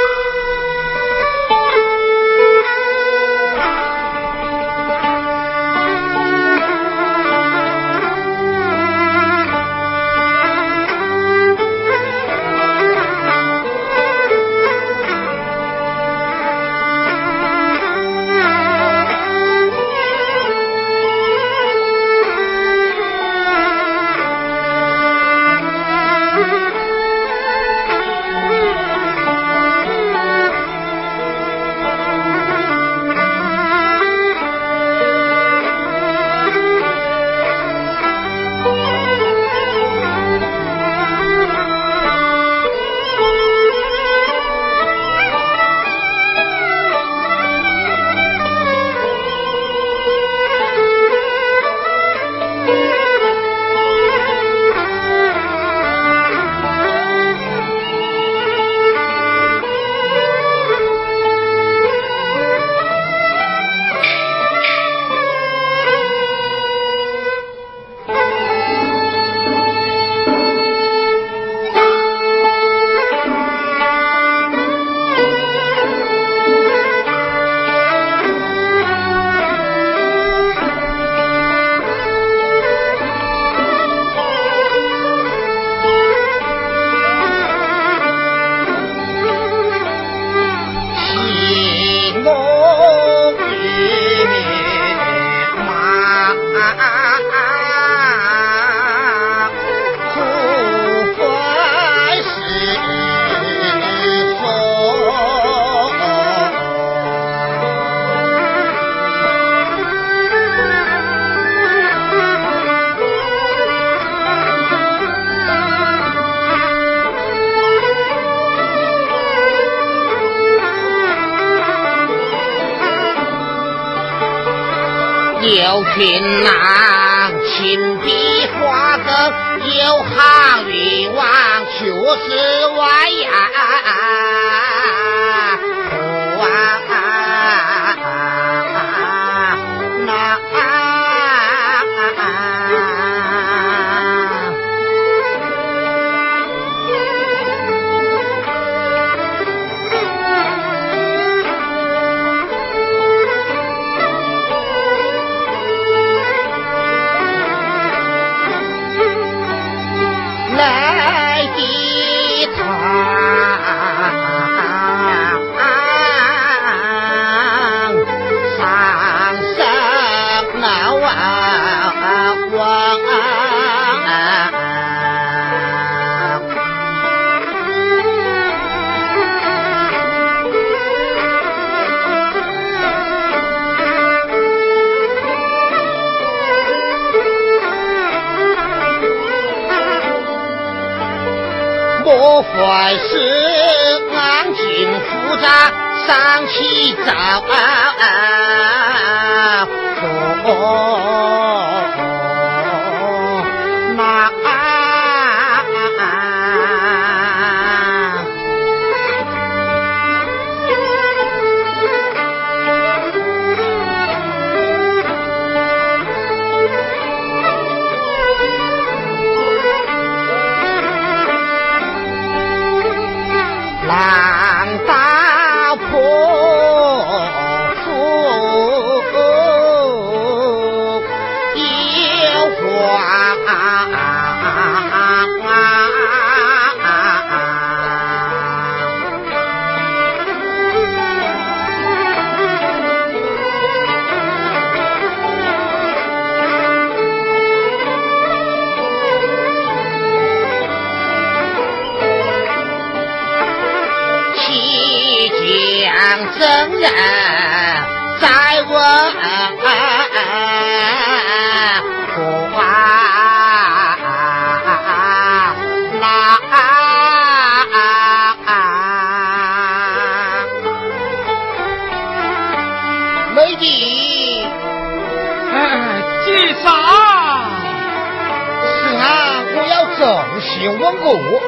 [281.08, 281.40] 信稳固，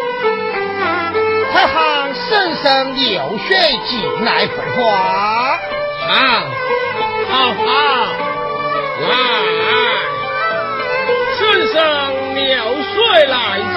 [1.52, 3.48] 快喊婶婶流水
[3.86, 4.80] 进来分话。
[6.08, 6.12] 好，
[7.28, 7.62] 好好，
[9.02, 9.12] 来，
[11.36, 11.38] 顺
[11.68, 11.78] 生
[12.36, 12.48] 流
[12.94, 12.96] 水
[13.26, 13.76] 来进。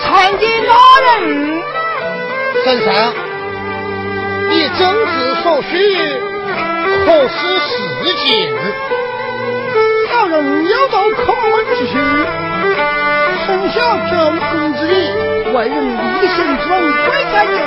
[0.00, 0.72] 参见大
[1.02, 1.10] 人，
[2.64, 2.86] 婶婶，
[4.48, 5.10] 你政治
[5.42, 5.72] 所需，
[7.04, 7.68] 可是事
[8.16, 8.28] 情？
[10.40, 11.92] 小人有道叩问之需，
[13.44, 14.16] 从小周
[14.50, 14.94] 公之礼，
[15.52, 17.60] 为人立行之中，贵在人，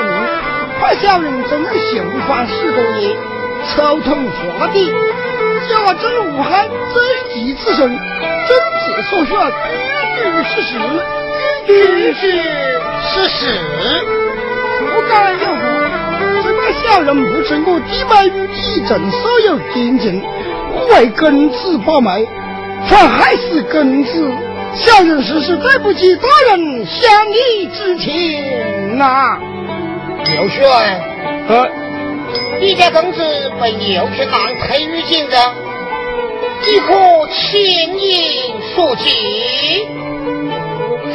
[0.80, 3.16] 快小人真能修法十多年，
[3.76, 4.16] 抽头
[4.58, 4.92] 画笔，
[5.70, 6.96] 假正无害，追
[7.36, 9.30] 击此生，政治所需，
[10.18, 10.74] 句句是实，
[11.68, 12.42] 句句
[13.04, 13.38] 是事。
[14.96, 15.56] 不敢有误，
[16.42, 20.20] 只怕小人不知我弟妹与李正所有见证，
[20.74, 22.28] 无为根子把媒，
[22.90, 24.32] 反害死根子。
[24.76, 29.38] 小人实是对不起大人向你之情呐、
[30.26, 30.62] 刘雪，
[31.48, 31.68] 呃，
[32.60, 33.22] 你家公子
[33.62, 35.40] 被刘学堂推于警人，
[36.66, 36.94] 你可
[37.32, 38.12] 轻言
[38.74, 39.88] 说起？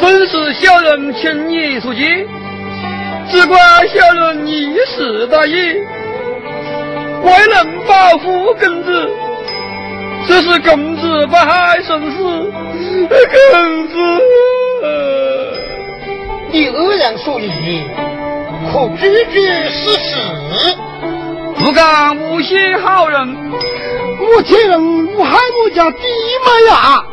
[0.00, 2.04] 真是小人轻言所及，
[3.28, 3.58] 只怪
[3.88, 5.52] 小人一时大意，
[7.24, 9.10] 未能保护公子，
[10.28, 12.18] 这是根子不害生死，
[13.09, 13.94] 根子。
[16.51, 17.51] 你恶人所言，
[18.70, 19.40] 可句句
[19.70, 20.18] 是实。
[21.56, 23.36] 不敢诬陷好人，
[24.20, 27.05] 我此人无害我家弟妹啊！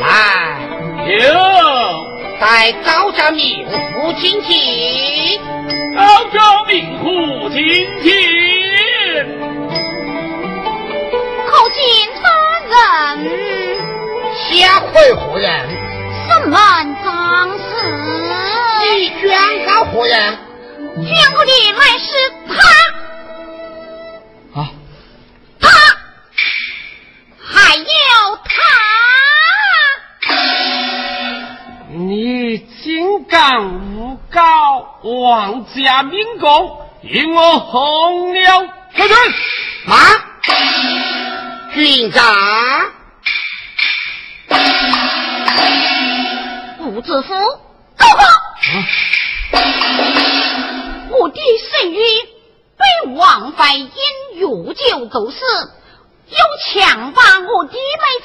[0.00, 0.06] 来，
[1.06, 1.32] 有，
[2.40, 5.38] 待高家名户亲戚。
[5.96, 8.47] 高家名户听听。
[14.50, 15.48] 下回何人？
[16.28, 16.54] 审问
[17.02, 17.06] 张
[17.58, 17.62] 氏，
[18.80, 18.86] 你
[19.20, 19.26] 宣
[19.66, 20.38] 告何人？
[20.78, 22.06] 卷过的乃是
[22.48, 22.50] 他，
[24.60, 24.62] 啊，
[25.60, 25.64] 他，
[27.40, 27.84] 还有
[28.44, 28.50] 他。
[31.90, 33.36] 你竟敢
[33.96, 34.40] 诬告
[35.02, 39.14] 王家民工，引我红了出去！
[39.86, 39.96] 马，
[41.74, 42.24] 军长，
[46.80, 47.34] 伍知夫，
[47.96, 48.22] 高考。
[51.10, 52.02] 我的身孕
[52.76, 52.84] 被
[53.14, 53.88] 王妃因
[54.40, 55.38] 药酒毒死，
[56.28, 57.80] 又强把我弟妹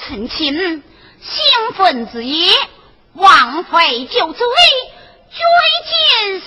[0.07, 0.83] 成亲，
[1.21, 2.51] 兴奋之夜，
[3.13, 4.45] 王妃就罪，
[5.31, 5.39] 追
[5.89, 6.45] 荐送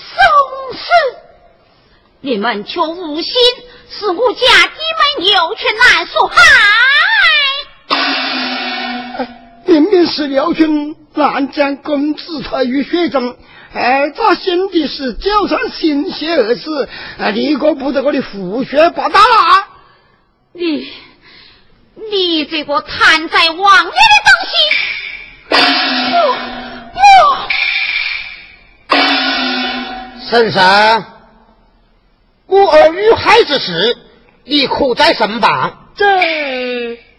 [0.78, 0.86] 死。
[2.20, 3.32] 你们却无心，
[3.90, 4.78] 是我家弟
[5.18, 6.36] 妹牛群难所害。
[9.66, 13.36] 明明是辽军南将公子推于雪中，
[13.74, 16.88] 哎，咋显的是脚上心血而死？
[17.18, 19.68] 啊，你个不得我的胡说八道啊！
[20.52, 20.90] 你，
[22.10, 24.56] 你这个贪在王爷的东西！
[26.12, 26.16] 我
[26.94, 27.48] 我，
[30.30, 30.62] 婶婶，
[32.46, 33.96] 我儿遇害之时，
[34.44, 35.92] 你可在身旁？
[35.96, 36.06] 这，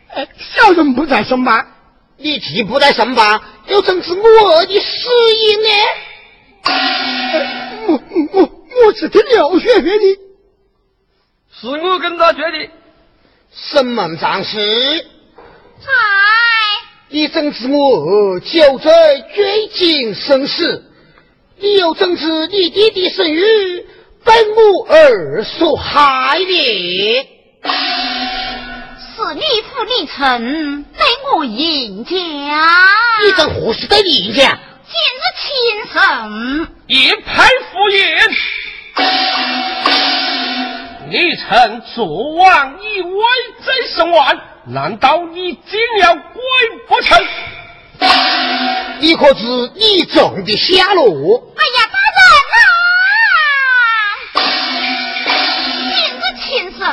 [0.09, 1.67] 哎，小人不在身旁。
[2.17, 5.69] 你既不在身旁，又怎知我儿的死因呢？
[6.63, 8.01] 哎我
[8.33, 10.19] 我我是听刘雪说的。
[11.59, 12.69] 是我跟他决的。
[13.51, 14.57] 审问张氏，
[15.79, 15.87] 在
[17.09, 20.91] 你怎知我儿就在追紧生死？
[21.59, 23.85] 你又怎知你弟弟生育
[24.27, 27.29] 被我儿所害的？
[27.63, 31.01] 是你父你臣对
[31.33, 32.13] 我严家，
[33.23, 34.59] 你怎何时对你家？
[34.85, 35.47] 今日亲
[35.93, 36.67] 生。
[36.87, 38.29] 一派胡言！
[41.09, 43.23] 你曾昨晚以为
[43.65, 44.35] 在身外，
[44.65, 46.41] 难道你进了鬼
[46.89, 47.25] 不成？
[48.99, 49.45] 你可知
[49.75, 51.05] 你中的下落？
[51.55, 52.27] 哎呀，大人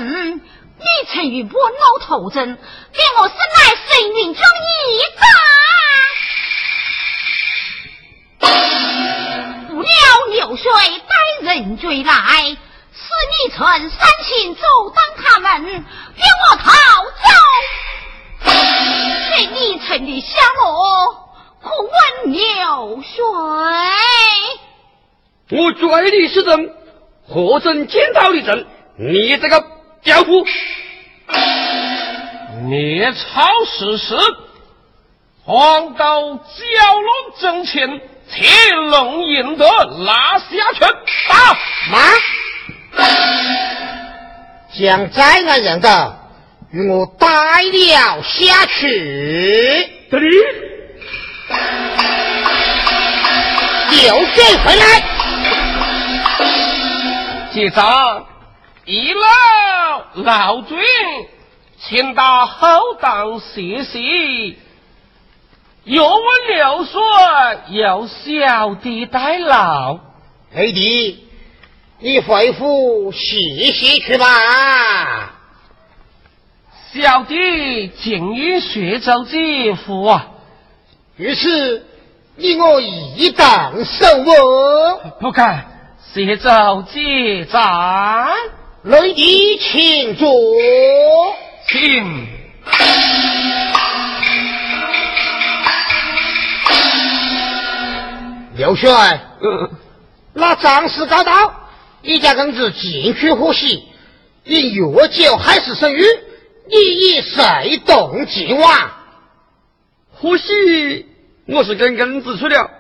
[0.00, 0.40] 日亲生，
[0.78, 4.42] 你曾与我老头子，给我生来神云中
[4.90, 5.22] 一打。
[9.68, 9.90] 不料
[10.30, 10.70] 流水
[11.08, 11.14] 带
[11.54, 12.12] 人追来，
[12.92, 14.62] 使你趁三秦阻
[14.94, 16.72] 挡他们，给我逃
[17.04, 17.28] 走。
[18.44, 21.30] 这你趁的下落，
[21.62, 23.22] 可问流水？
[25.50, 26.74] 我追你是真，
[27.28, 28.66] 何曾见到你真？
[28.96, 29.60] 你这个
[30.04, 30.44] 刁妇！
[32.68, 34.14] 聂超事实，
[35.42, 37.10] 黄刀蛟龙
[37.40, 37.88] 争前，
[38.30, 38.46] 铁
[38.90, 39.66] 龙赢得
[40.04, 40.86] 拿下拳。
[41.26, 41.56] 打
[41.90, 41.98] 妈，
[44.78, 46.18] 将在案人的
[46.70, 49.90] 与我带了下去。
[50.10, 50.28] 这里，
[54.02, 55.02] 刘备回来。
[57.54, 58.26] 接着，
[58.86, 60.78] 一老老君。
[61.86, 64.58] 请到后堂歇息，
[65.84, 67.00] 若问流水，
[67.76, 69.98] 由小弟代劳。
[70.54, 71.28] 弟弟，
[71.98, 73.36] 你回府歇
[73.72, 74.26] 息去吧。
[76.94, 80.28] 小弟敬于薛州姐夫啊。
[81.16, 81.84] 于是
[82.36, 84.36] 你我一等生问。
[85.20, 85.66] 不敢，
[86.14, 87.60] 薛州姐在。
[88.84, 90.28] 雷迪，请坐。
[91.66, 92.28] 请
[98.54, 99.22] 刘帅，
[100.34, 101.32] 那张氏高道，
[102.02, 103.82] 你家公子进去呼吸，
[104.44, 106.04] 饮药酒害死生育，
[106.68, 108.90] 你以谁动计往？
[110.12, 111.06] 呼吸，
[111.46, 112.70] 我是跟公子去了，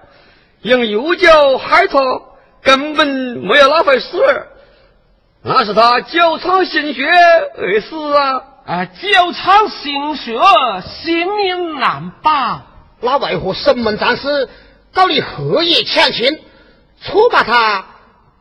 [0.60, 1.98] 用药酒害他，
[2.62, 4.48] 根本没有那回事儿，
[5.46, 8.42] 那是他久藏心血而死啊。
[8.64, 10.32] 啊，久藏心血，
[10.86, 12.62] 性命难保。
[13.02, 14.48] 那为何守门战士
[14.94, 16.40] 搞你黑夜抢亲，
[17.02, 17.84] 错把他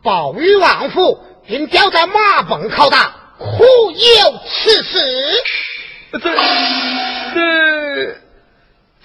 [0.01, 3.13] 暴于王府，并吊在马棚拷打？
[3.37, 4.99] 可有此事？
[6.13, 6.19] 这
[7.33, 8.15] 这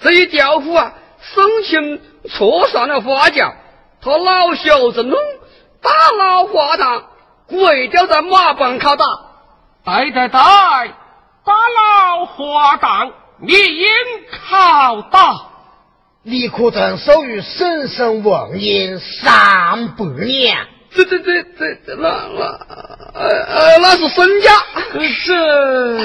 [0.01, 0.93] 这一刁妇啊，
[1.33, 1.99] 生前
[2.29, 3.53] 错上了花轿，
[4.01, 5.19] 他老小子弄，
[5.81, 7.08] 大闹花堂，
[7.49, 9.05] 跪掉在马棚拷打。
[9.83, 10.39] 对对对！
[11.45, 13.11] 打老花当，
[13.41, 13.87] 你应
[14.49, 15.47] 拷打。
[16.23, 20.57] 李可曾授予生生文银三百年？
[20.91, 22.43] 这这这这这那那
[23.13, 24.51] 呃呃那是身家。
[25.25, 25.97] 这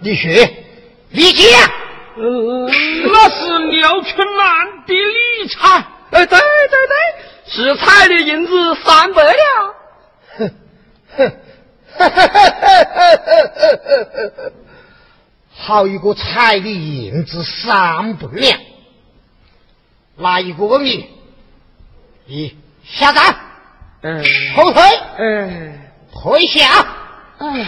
[0.00, 0.50] 李雪，
[1.10, 1.44] 李杰，
[2.16, 2.68] 呃
[3.04, 5.84] 那是刘春兰的理财。
[6.10, 6.94] 呃对对对，
[7.46, 9.34] 是彩礼银子三百两。
[11.16, 11.32] 哼哼。
[11.92, 12.86] 哈哈哈哈
[14.16, 14.50] 哈！
[15.52, 18.58] 好一个彩礼银子三百两，
[20.16, 21.10] 哪一个问你？
[22.26, 23.36] 你下站，
[24.02, 24.24] 嗯，
[24.54, 24.82] 后退，
[25.18, 25.80] 嗯，
[26.12, 26.86] 退下，
[27.38, 27.66] 嗯，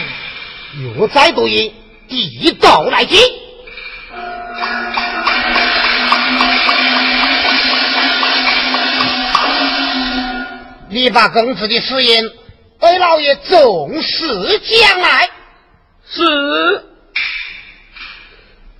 [0.95, 1.71] 若再多言，
[2.07, 3.19] 地道来进。
[10.89, 12.42] 你把公子的誓言。
[12.79, 14.27] 二老爷重视
[14.59, 15.29] 将来，
[16.09, 16.83] 是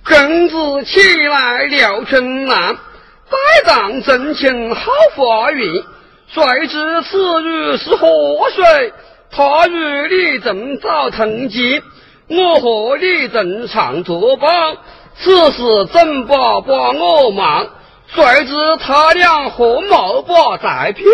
[0.04, 4.82] 公子起来了春兰，拜当真情好
[5.16, 5.82] 发云。
[6.28, 8.92] 谁知此日是祸水？
[9.30, 11.82] 他与李正早同济，
[12.28, 14.76] 我和李正常作伴。
[15.16, 17.66] 此事怎把把我忙？
[18.14, 21.06] 谁知他俩合谋把在骗？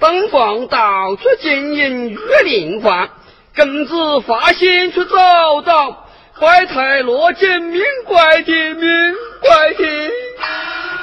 [0.00, 3.10] 东方到处经营玉林坊，
[3.54, 6.08] 公子发现去找到，
[6.38, 10.10] 怪胎落井命怪天命怪天。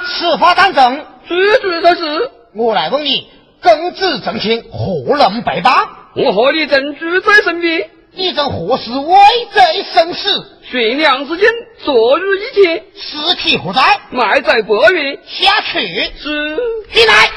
[0.04, 1.06] 此话当真？
[1.28, 2.30] 句句都是。
[2.56, 3.28] 我来问你，
[3.62, 5.72] 公子正卿何能被绑？
[6.16, 7.88] 我和你正住在身边。
[8.14, 9.14] 你正何时危
[9.54, 10.58] 在生死？
[10.72, 11.48] 悬梁之间，
[11.84, 12.84] 昨日一天。
[12.96, 13.80] 尸体何在？
[14.10, 15.16] 埋在白云。
[15.24, 16.10] 下去。
[16.16, 16.56] 是。
[16.92, 17.30] 进来。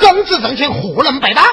[0.00, 1.44] 公子正卿何能被绑？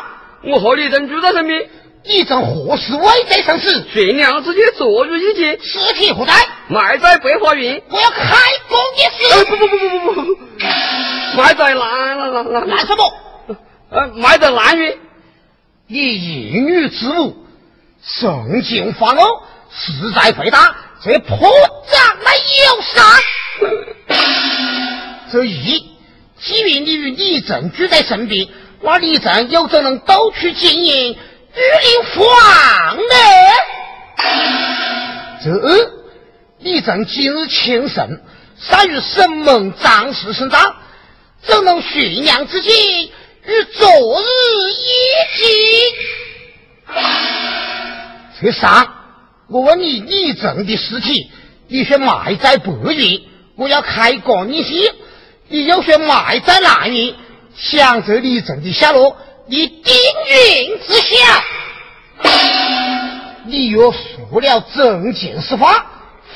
[0.43, 1.69] 我和李正住在身边。
[2.05, 3.85] 你正何时外在生死？
[3.91, 5.59] 悬梁之间，昨日一天。
[5.61, 6.34] 尸体何在？
[6.69, 7.81] 埋在白花园。
[7.89, 8.38] 我要开
[8.69, 9.45] 工的事。
[9.45, 10.38] 不不不不不不不，
[11.35, 13.14] 埋在南南南南什么？
[13.89, 14.97] 呃，埋在南云。
[15.88, 17.45] 你淫女之母，
[18.01, 19.22] 神经发怒，
[19.69, 23.01] 实在回答，这破掌来有杀。
[25.31, 25.97] 这一。
[26.39, 28.47] 既然你与李正住在身边，
[28.81, 33.15] 那李正又怎能到处经营御林房呢？
[35.43, 35.51] 这
[36.59, 38.22] 李正今日请神，
[38.59, 40.76] 善于生盟张氏生长，
[41.41, 42.69] 怎能悬梁自己
[43.45, 43.88] 与昨
[44.22, 44.26] 日
[44.73, 44.85] 一
[45.38, 45.43] 起？
[48.41, 48.93] 这上，
[49.49, 51.31] 我问你李正的尸体，
[51.68, 53.23] 你却埋在白云，
[53.55, 54.93] 我要开棺你行。
[55.49, 57.15] 你又说埋在哪里，
[57.56, 59.15] 想着李正的下落，
[59.48, 59.95] 你定
[60.28, 61.44] 云之下，
[63.45, 65.86] 你若输了真情实话，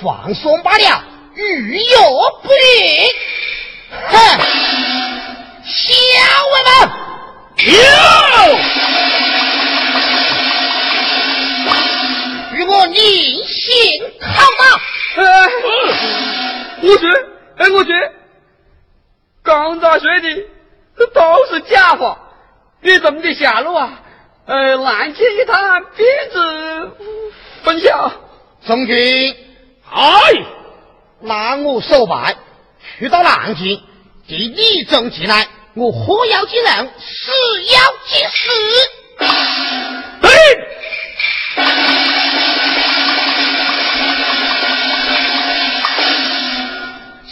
[0.02, 1.04] 放松罢了，
[1.36, 2.02] 欲有
[2.42, 3.12] 不允。
[4.08, 4.16] 哼，
[5.66, 5.94] 小
[6.52, 6.54] 娃
[6.88, 6.90] 们，
[7.68, 7.72] 有。
[12.54, 13.52] 与我另行
[14.22, 14.28] 考
[14.58, 14.64] 打。
[15.18, 15.24] 哎，
[16.82, 17.06] 我去，
[17.58, 17.92] 哎，我去，
[19.52, 20.48] 刚才说的
[21.14, 22.18] 都是假话，
[22.80, 24.00] 你怎么的下落啊？
[24.46, 26.92] 呃，南京一趟，兵子
[27.64, 28.14] 分晓。
[28.66, 29.36] 中军，
[29.92, 30.10] 哎，
[31.20, 32.38] 拿我手牌，
[32.98, 33.84] 去到南京，
[34.26, 37.32] 替李忠进来，我何要进人，死
[37.74, 38.48] 要进死。
[40.22, 40.30] 对。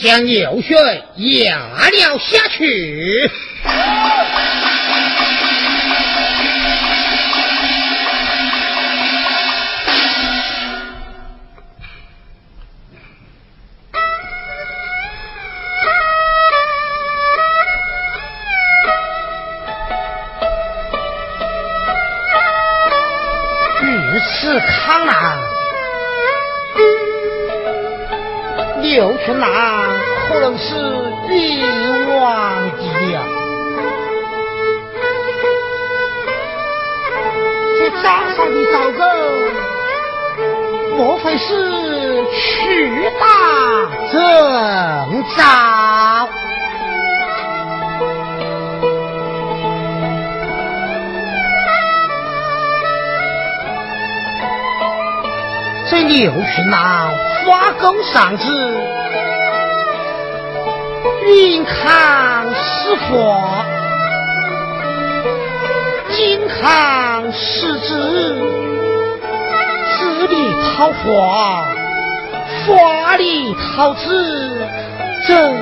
[0.02, 3.30] 将流水压了下去。
[29.30, 29.48] 刘群郎
[30.28, 30.74] 可能是
[31.30, 33.16] 冤枉的了，
[37.78, 39.06] 这账上的糟狗，
[40.98, 43.28] 莫非是屈打
[44.12, 45.38] 正着？
[55.88, 57.12] 这牛群郎
[57.46, 58.44] 花工上子，
[61.30, 63.64] 云康是花，
[66.10, 68.40] 金康是子，
[70.00, 70.36] 子里
[70.76, 71.68] 讨花，
[72.66, 74.68] 花里讨子，
[75.28, 75.54] 这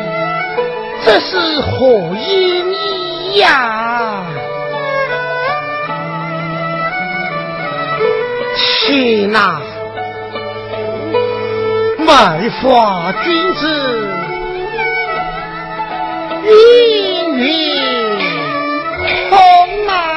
[1.04, 4.24] 这是何意呀？
[8.86, 9.62] 天哪！
[12.00, 14.17] 卖花君子，
[16.48, 16.54] 云
[17.40, 18.20] 云
[19.30, 20.17] 空啊！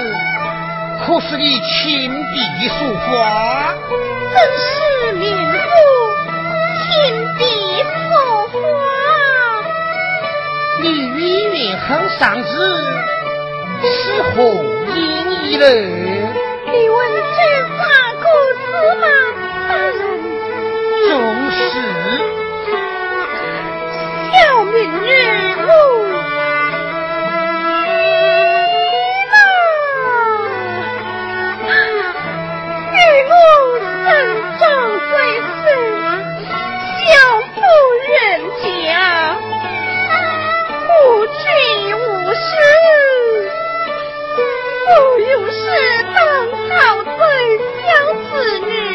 [1.03, 3.75] 可是你亲笔书法？
[4.33, 5.67] 真是名副
[6.77, 6.89] 亲
[7.37, 7.41] 笔
[7.83, 7.83] 书
[8.53, 8.55] 法。
[10.81, 11.89] 你与云横
[12.19, 12.47] 上子
[13.83, 14.29] 是何
[14.95, 14.97] 意
[15.51, 15.65] 义呢？
[16.71, 16.97] 你问
[17.35, 17.39] 这
[17.77, 17.83] 八
[18.21, 18.23] 个
[18.61, 18.63] 字
[19.01, 19.05] 吗，
[19.67, 19.99] 大人？
[21.09, 21.09] 正
[21.51, 21.59] 是。
[24.33, 25.09] 小明日
[25.65, 25.69] 母。
[48.13, 48.90] 次日。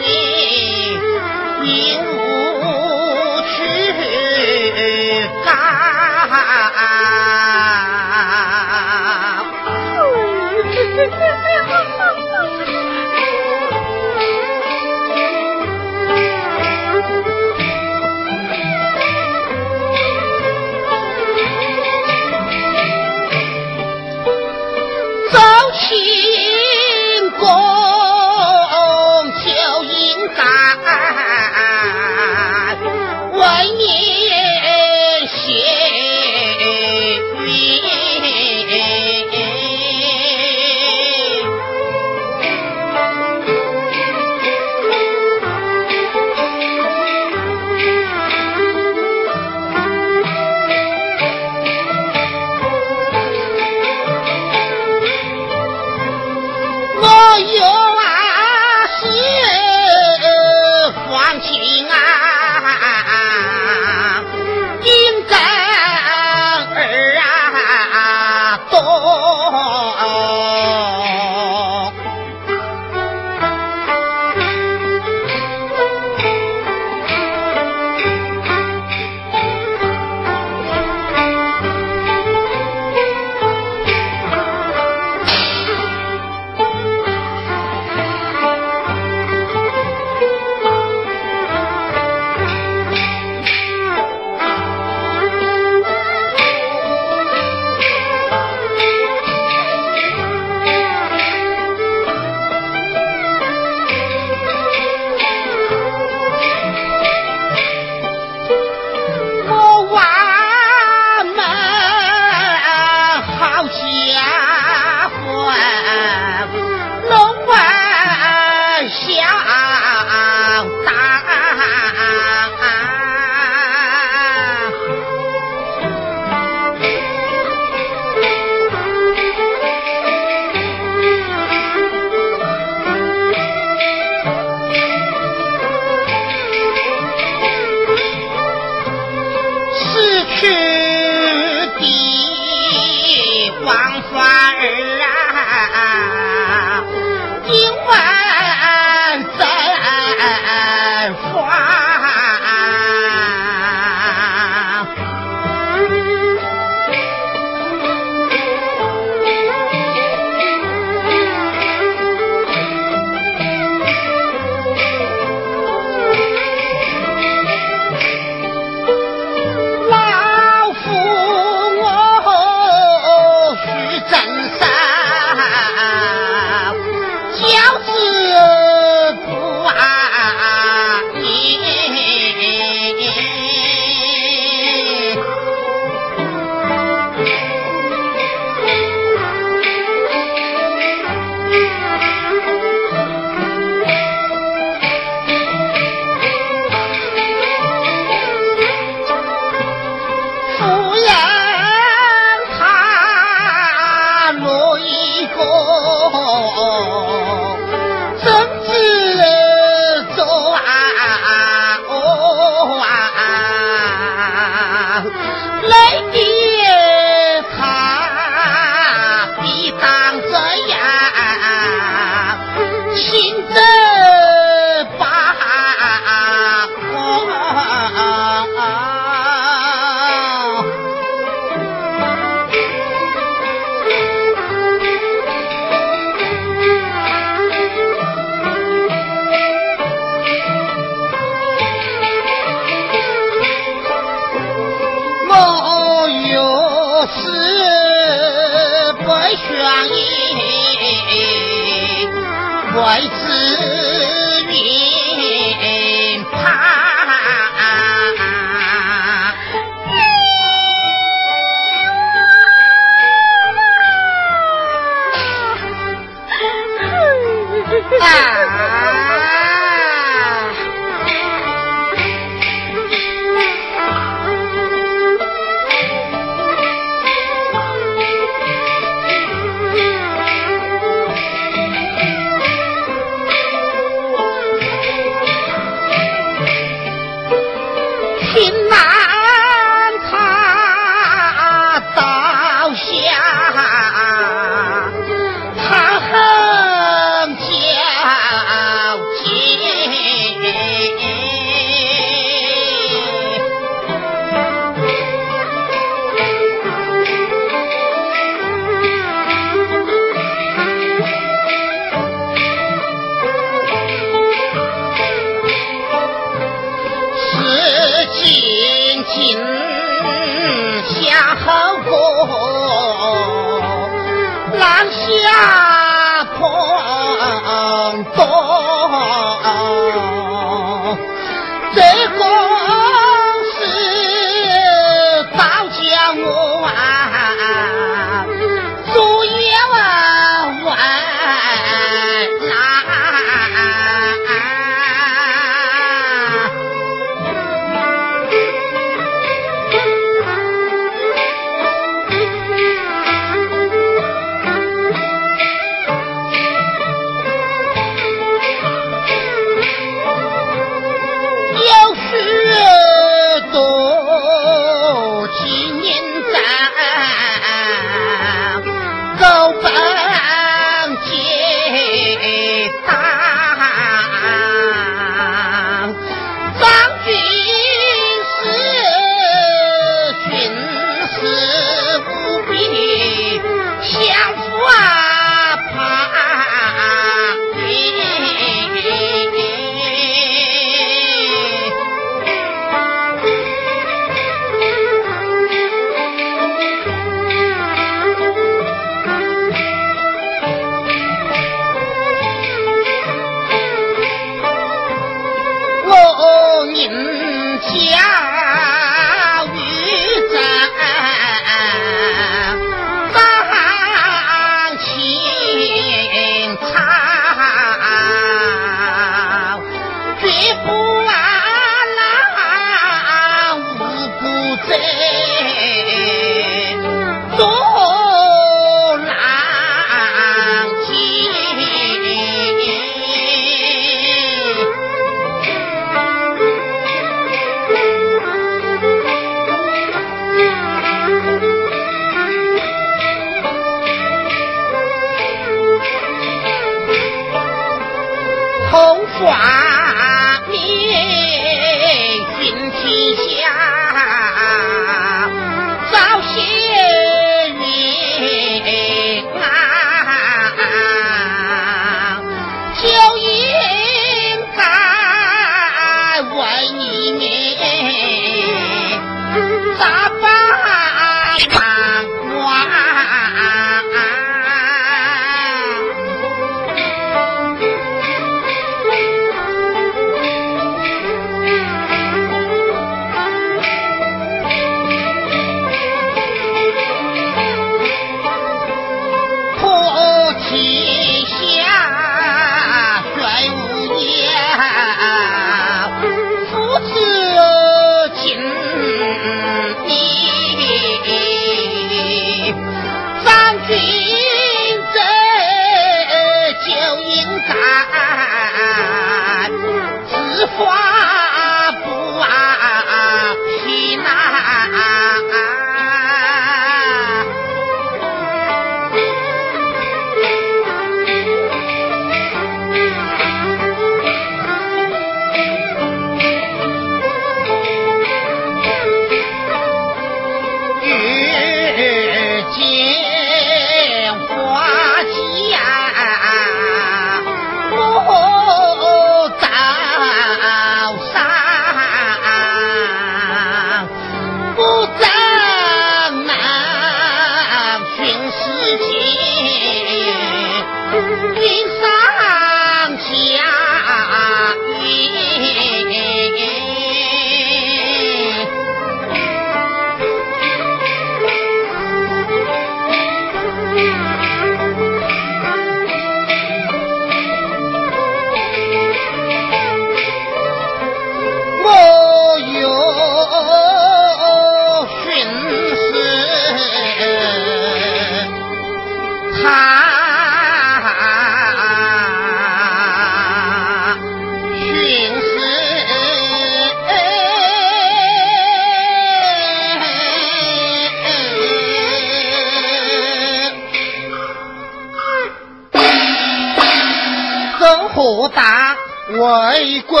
[597.94, 598.76] 何打？
[599.10, 600.00] 为国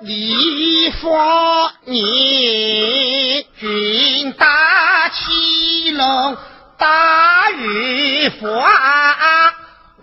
[0.00, 6.36] 立法，你君大起龙，
[6.78, 8.48] 大日发，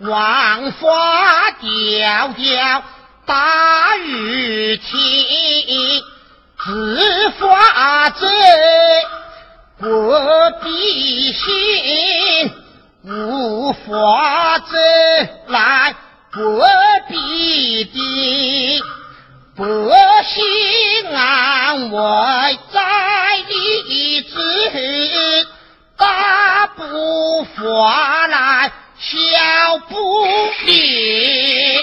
[0.00, 2.82] 王法调调，
[3.26, 4.96] 大日天，
[6.64, 8.26] 执法者
[9.80, 10.14] 不
[10.62, 12.52] 必心，
[13.04, 14.76] 无法者
[15.48, 15.94] 来。
[16.36, 16.42] 不
[17.08, 18.82] 必的，
[19.56, 19.64] 不
[20.22, 21.90] 幸啊我
[22.70, 22.78] 在
[23.48, 23.54] 你
[23.88, 24.28] 一次，
[25.96, 30.26] 大不法来小不
[30.66, 31.78] 离，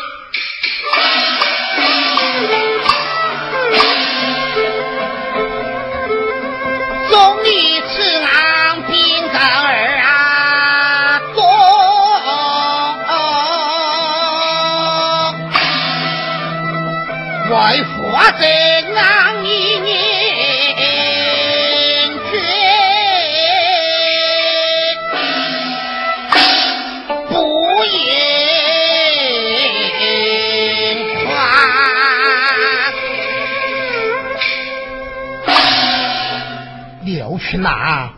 [7.10, 8.94] 终于此安平
[9.30, 9.63] 等。
[18.32, 18.42] 怎
[18.94, 19.84] 让你眼
[22.18, 22.42] 不言
[31.26, 31.28] 快？
[37.04, 38.10] 你又去哪？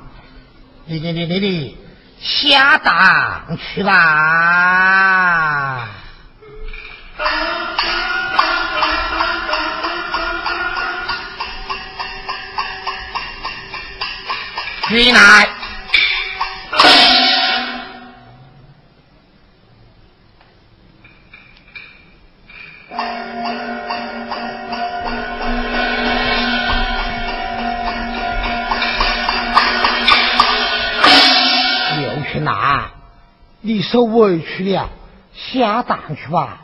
[0.87, 1.77] 你你你你你
[2.21, 3.91] 下档去啦。
[14.87, 15.49] 君来，
[31.97, 32.91] 刘群呐，
[33.61, 34.89] 你受委屈了，
[35.33, 36.59] 下当去吧，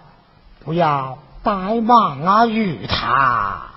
[0.64, 3.72] 不要怠慢啊于他。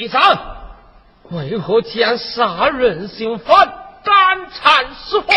[0.00, 0.56] 局长，
[1.30, 3.66] 为何将杀人刑犯
[4.02, 5.36] 单缠使唤？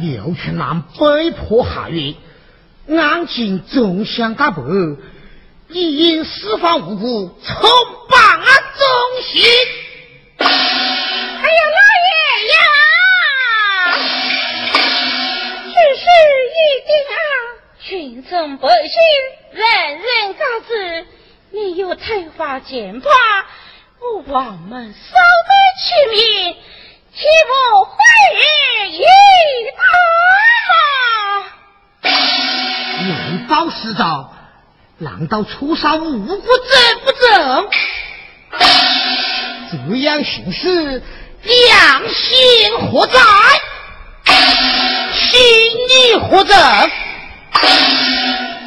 [0.00, 2.14] 刘全南被迫下狱，
[2.88, 4.62] 案情总相大白，
[5.70, 7.68] 已因司法无辜，从
[8.08, 8.86] 办案中
[9.24, 9.42] 心。
[10.38, 12.10] 哎呀，老爷
[12.52, 12.54] 呀！
[15.66, 16.06] 此事
[16.54, 17.18] 已定啊，
[17.82, 18.94] 群众百姓
[19.50, 19.64] 人
[19.98, 20.06] 人
[20.38, 20.72] 皆知，
[21.52, 23.08] 你有退法剑法，
[24.00, 24.98] 我王们扫
[25.46, 26.56] 地取名，
[27.14, 27.94] 岂不毁
[28.34, 28.42] 于
[28.90, 29.04] 一
[29.72, 29.80] 旦
[32.02, 32.10] 吗？
[33.00, 34.32] 人报私诏，
[34.98, 36.42] 难道出杀无辜者
[37.04, 37.68] 不正？
[39.88, 41.02] 这样行事，
[41.42, 43.20] 良心何在？
[45.14, 45.38] 心
[45.88, 46.90] 意何在？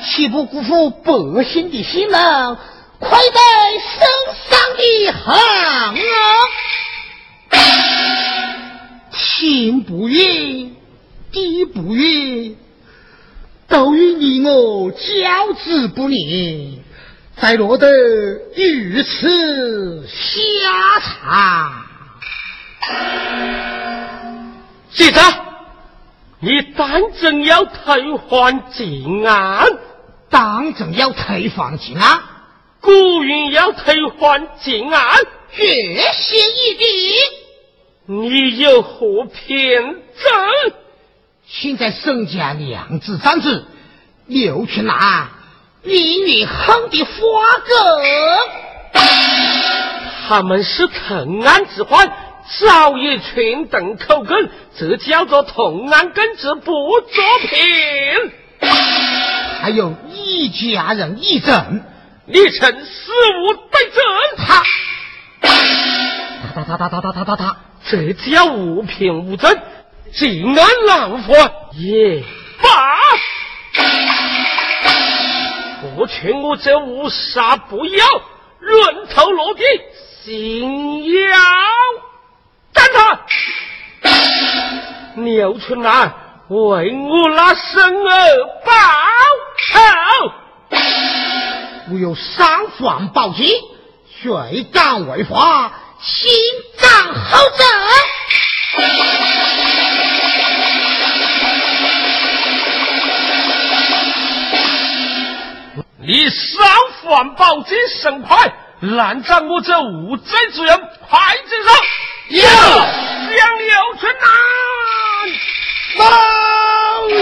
[0.10, 2.58] 岂不辜负百姓的心能，
[3.00, 3.40] 愧对
[3.80, 4.02] 圣
[4.50, 5.36] 上的恒
[5.96, 6.00] 啊！
[9.12, 10.76] 天不怨，
[11.32, 12.56] 地不怨，
[13.68, 15.00] 都与你我交
[15.64, 16.82] 织不离，
[17.38, 21.84] 才落得如此下场。
[24.92, 25.46] 局长，
[26.40, 29.68] 你当真要退还靖安？
[30.30, 32.22] 当真要退还靖安，
[32.82, 32.92] 古
[33.24, 35.18] 云要退还靖安，
[35.52, 35.64] 决
[36.14, 36.88] 心已定。
[38.06, 40.74] 你有何凭证？
[41.48, 43.66] 现在沈家两子长子，
[44.28, 45.30] 刘群南
[45.84, 47.12] 命运横的花
[47.68, 49.02] 梗。
[50.28, 52.08] 他们是同案之患，
[52.60, 58.70] 早已全等口根，这叫做同安根治不作品。
[59.62, 59.94] 还有
[60.30, 61.84] 一家人一证，
[62.28, 64.04] 你臣死无对证。
[64.38, 64.64] 他，
[66.54, 67.58] 他他他他他他他他，
[67.90, 69.60] 这叫无凭无证，
[70.14, 71.34] 尽安浪费
[71.74, 72.24] 也
[72.62, 72.70] 罢。
[75.98, 78.06] 我劝我这无杀不要，
[78.60, 79.64] 人头落地，
[80.24, 81.38] 心要
[82.74, 83.20] 斩他。
[85.16, 86.14] 牛春兰
[86.50, 88.72] 为我那生儿报
[89.72, 89.80] 仇，
[91.92, 93.48] 我有三反宝金，
[94.20, 95.72] 谁敢违法，
[96.02, 96.32] 心
[96.76, 97.64] 脏好走？
[106.02, 106.68] 你三
[107.04, 111.76] 环宝金神快，难在我这无罪之人牌子上。
[112.42, 112.50] 呀，
[113.38, 114.26] 杨流村呐。
[115.98, 117.16] 王爷，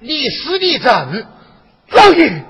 [0.00, 1.26] 你是你朕，
[1.90, 2.44] 老爷。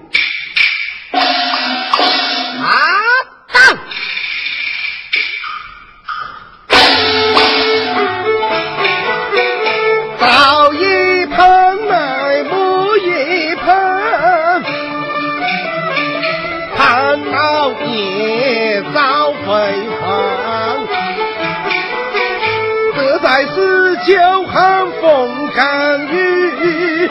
[25.54, 27.10] 甘雨，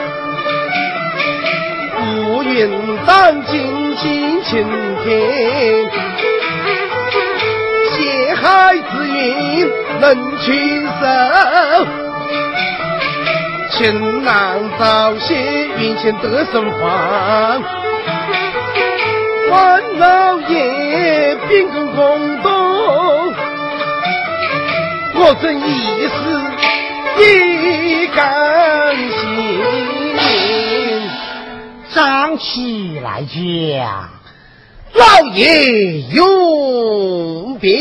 [2.00, 4.68] 乌云挡尽晴晴
[5.04, 5.10] 天。
[7.94, 10.90] 血海之云能群守，
[13.70, 14.32] 情难
[14.80, 15.36] 早些
[15.78, 17.62] 云前得生还。
[19.52, 22.50] 万老爷秉公公道。
[25.14, 26.14] 我真一时
[27.20, 27.22] 一
[28.16, 29.20] 甘心，
[31.94, 34.10] 站起来讲，
[34.94, 37.72] 老爷用兵，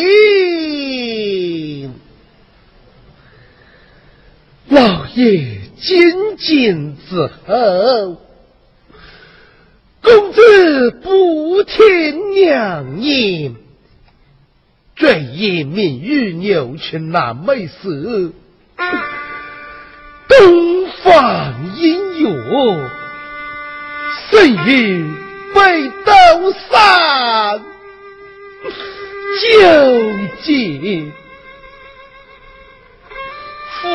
[4.68, 8.16] 老爷进京之后，
[10.02, 13.56] 公子不听娘言。
[14.96, 18.32] 转眼命与牛群那美事，
[20.30, 22.30] 东方音乐，
[24.30, 25.04] 生于
[25.52, 26.12] 北斗
[26.70, 27.60] 山，
[29.42, 29.50] 究
[30.42, 31.12] 竟
[33.82, 33.88] 夫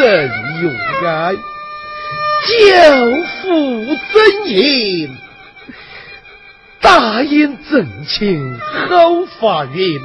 [0.00, 0.30] 人
[0.62, 0.66] 用
[1.06, 1.34] 爱，
[2.48, 2.58] 教
[3.40, 3.46] 父
[4.12, 4.16] 真
[4.48, 5.16] 言，
[6.80, 8.58] 大言真情
[8.88, 10.00] 好发愿。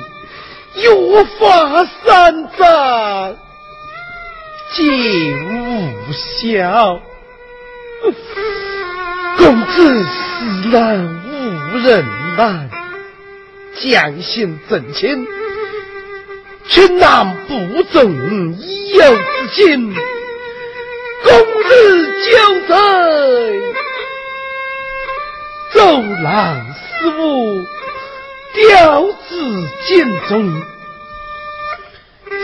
[0.83, 3.35] 有法三藏
[4.73, 6.99] 尽无效，
[9.37, 12.03] 公子死难无人
[12.35, 12.69] 难，
[13.75, 15.27] 将心真情，
[16.67, 19.93] 却难不中已有之心。
[21.23, 21.31] 公
[21.63, 21.71] 子
[22.31, 22.31] 就
[22.67, 22.75] 在
[25.73, 26.65] 走廊
[26.99, 27.61] 失误。
[28.55, 29.35] 吊子
[29.87, 30.61] 剑中，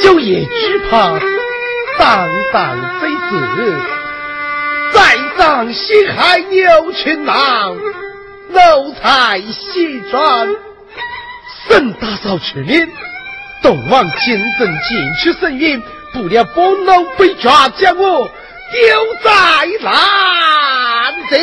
[0.01, 1.19] 就也惧怕
[1.99, 3.75] 当当贼子，
[4.93, 7.75] 再上西海牛群狼，
[8.49, 10.47] 奴才西转，
[11.67, 12.89] 沈大嫂出面，
[13.61, 18.31] 东王金正进去声音，不料波老被抓，将我
[18.71, 19.31] 丢在
[19.83, 21.35] 南地。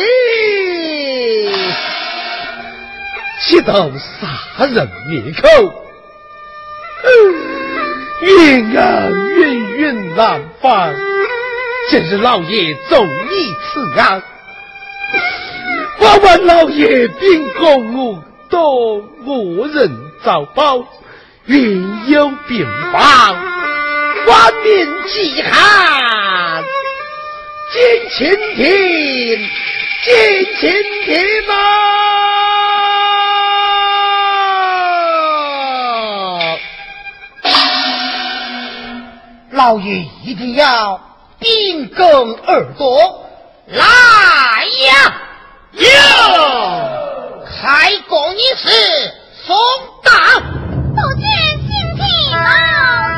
[3.45, 5.47] 气到杀人灭口，
[8.21, 10.93] 冤啊冤冤难放。
[11.89, 14.21] 今日老爷纵意此案，
[15.99, 19.89] 我问老爷秉公我多恶人
[20.23, 20.85] 遭报，
[21.45, 21.61] 冤
[22.09, 23.35] 有病亡，
[24.25, 26.63] 万民饥寒，
[27.73, 29.39] 见青天，
[30.03, 30.69] 见青
[31.05, 32.76] 天啊！
[39.57, 41.01] 老爷一定要
[41.39, 42.87] 秉公而断，
[43.65, 43.85] 来
[44.85, 45.13] 呀！
[45.73, 48.69] 哟，开公议事，
[49.47, 49.57] 封
[50.03, 50.39] 达。
[50.39, 51.27] 不见
[51.57, 53.16] 新剃毛。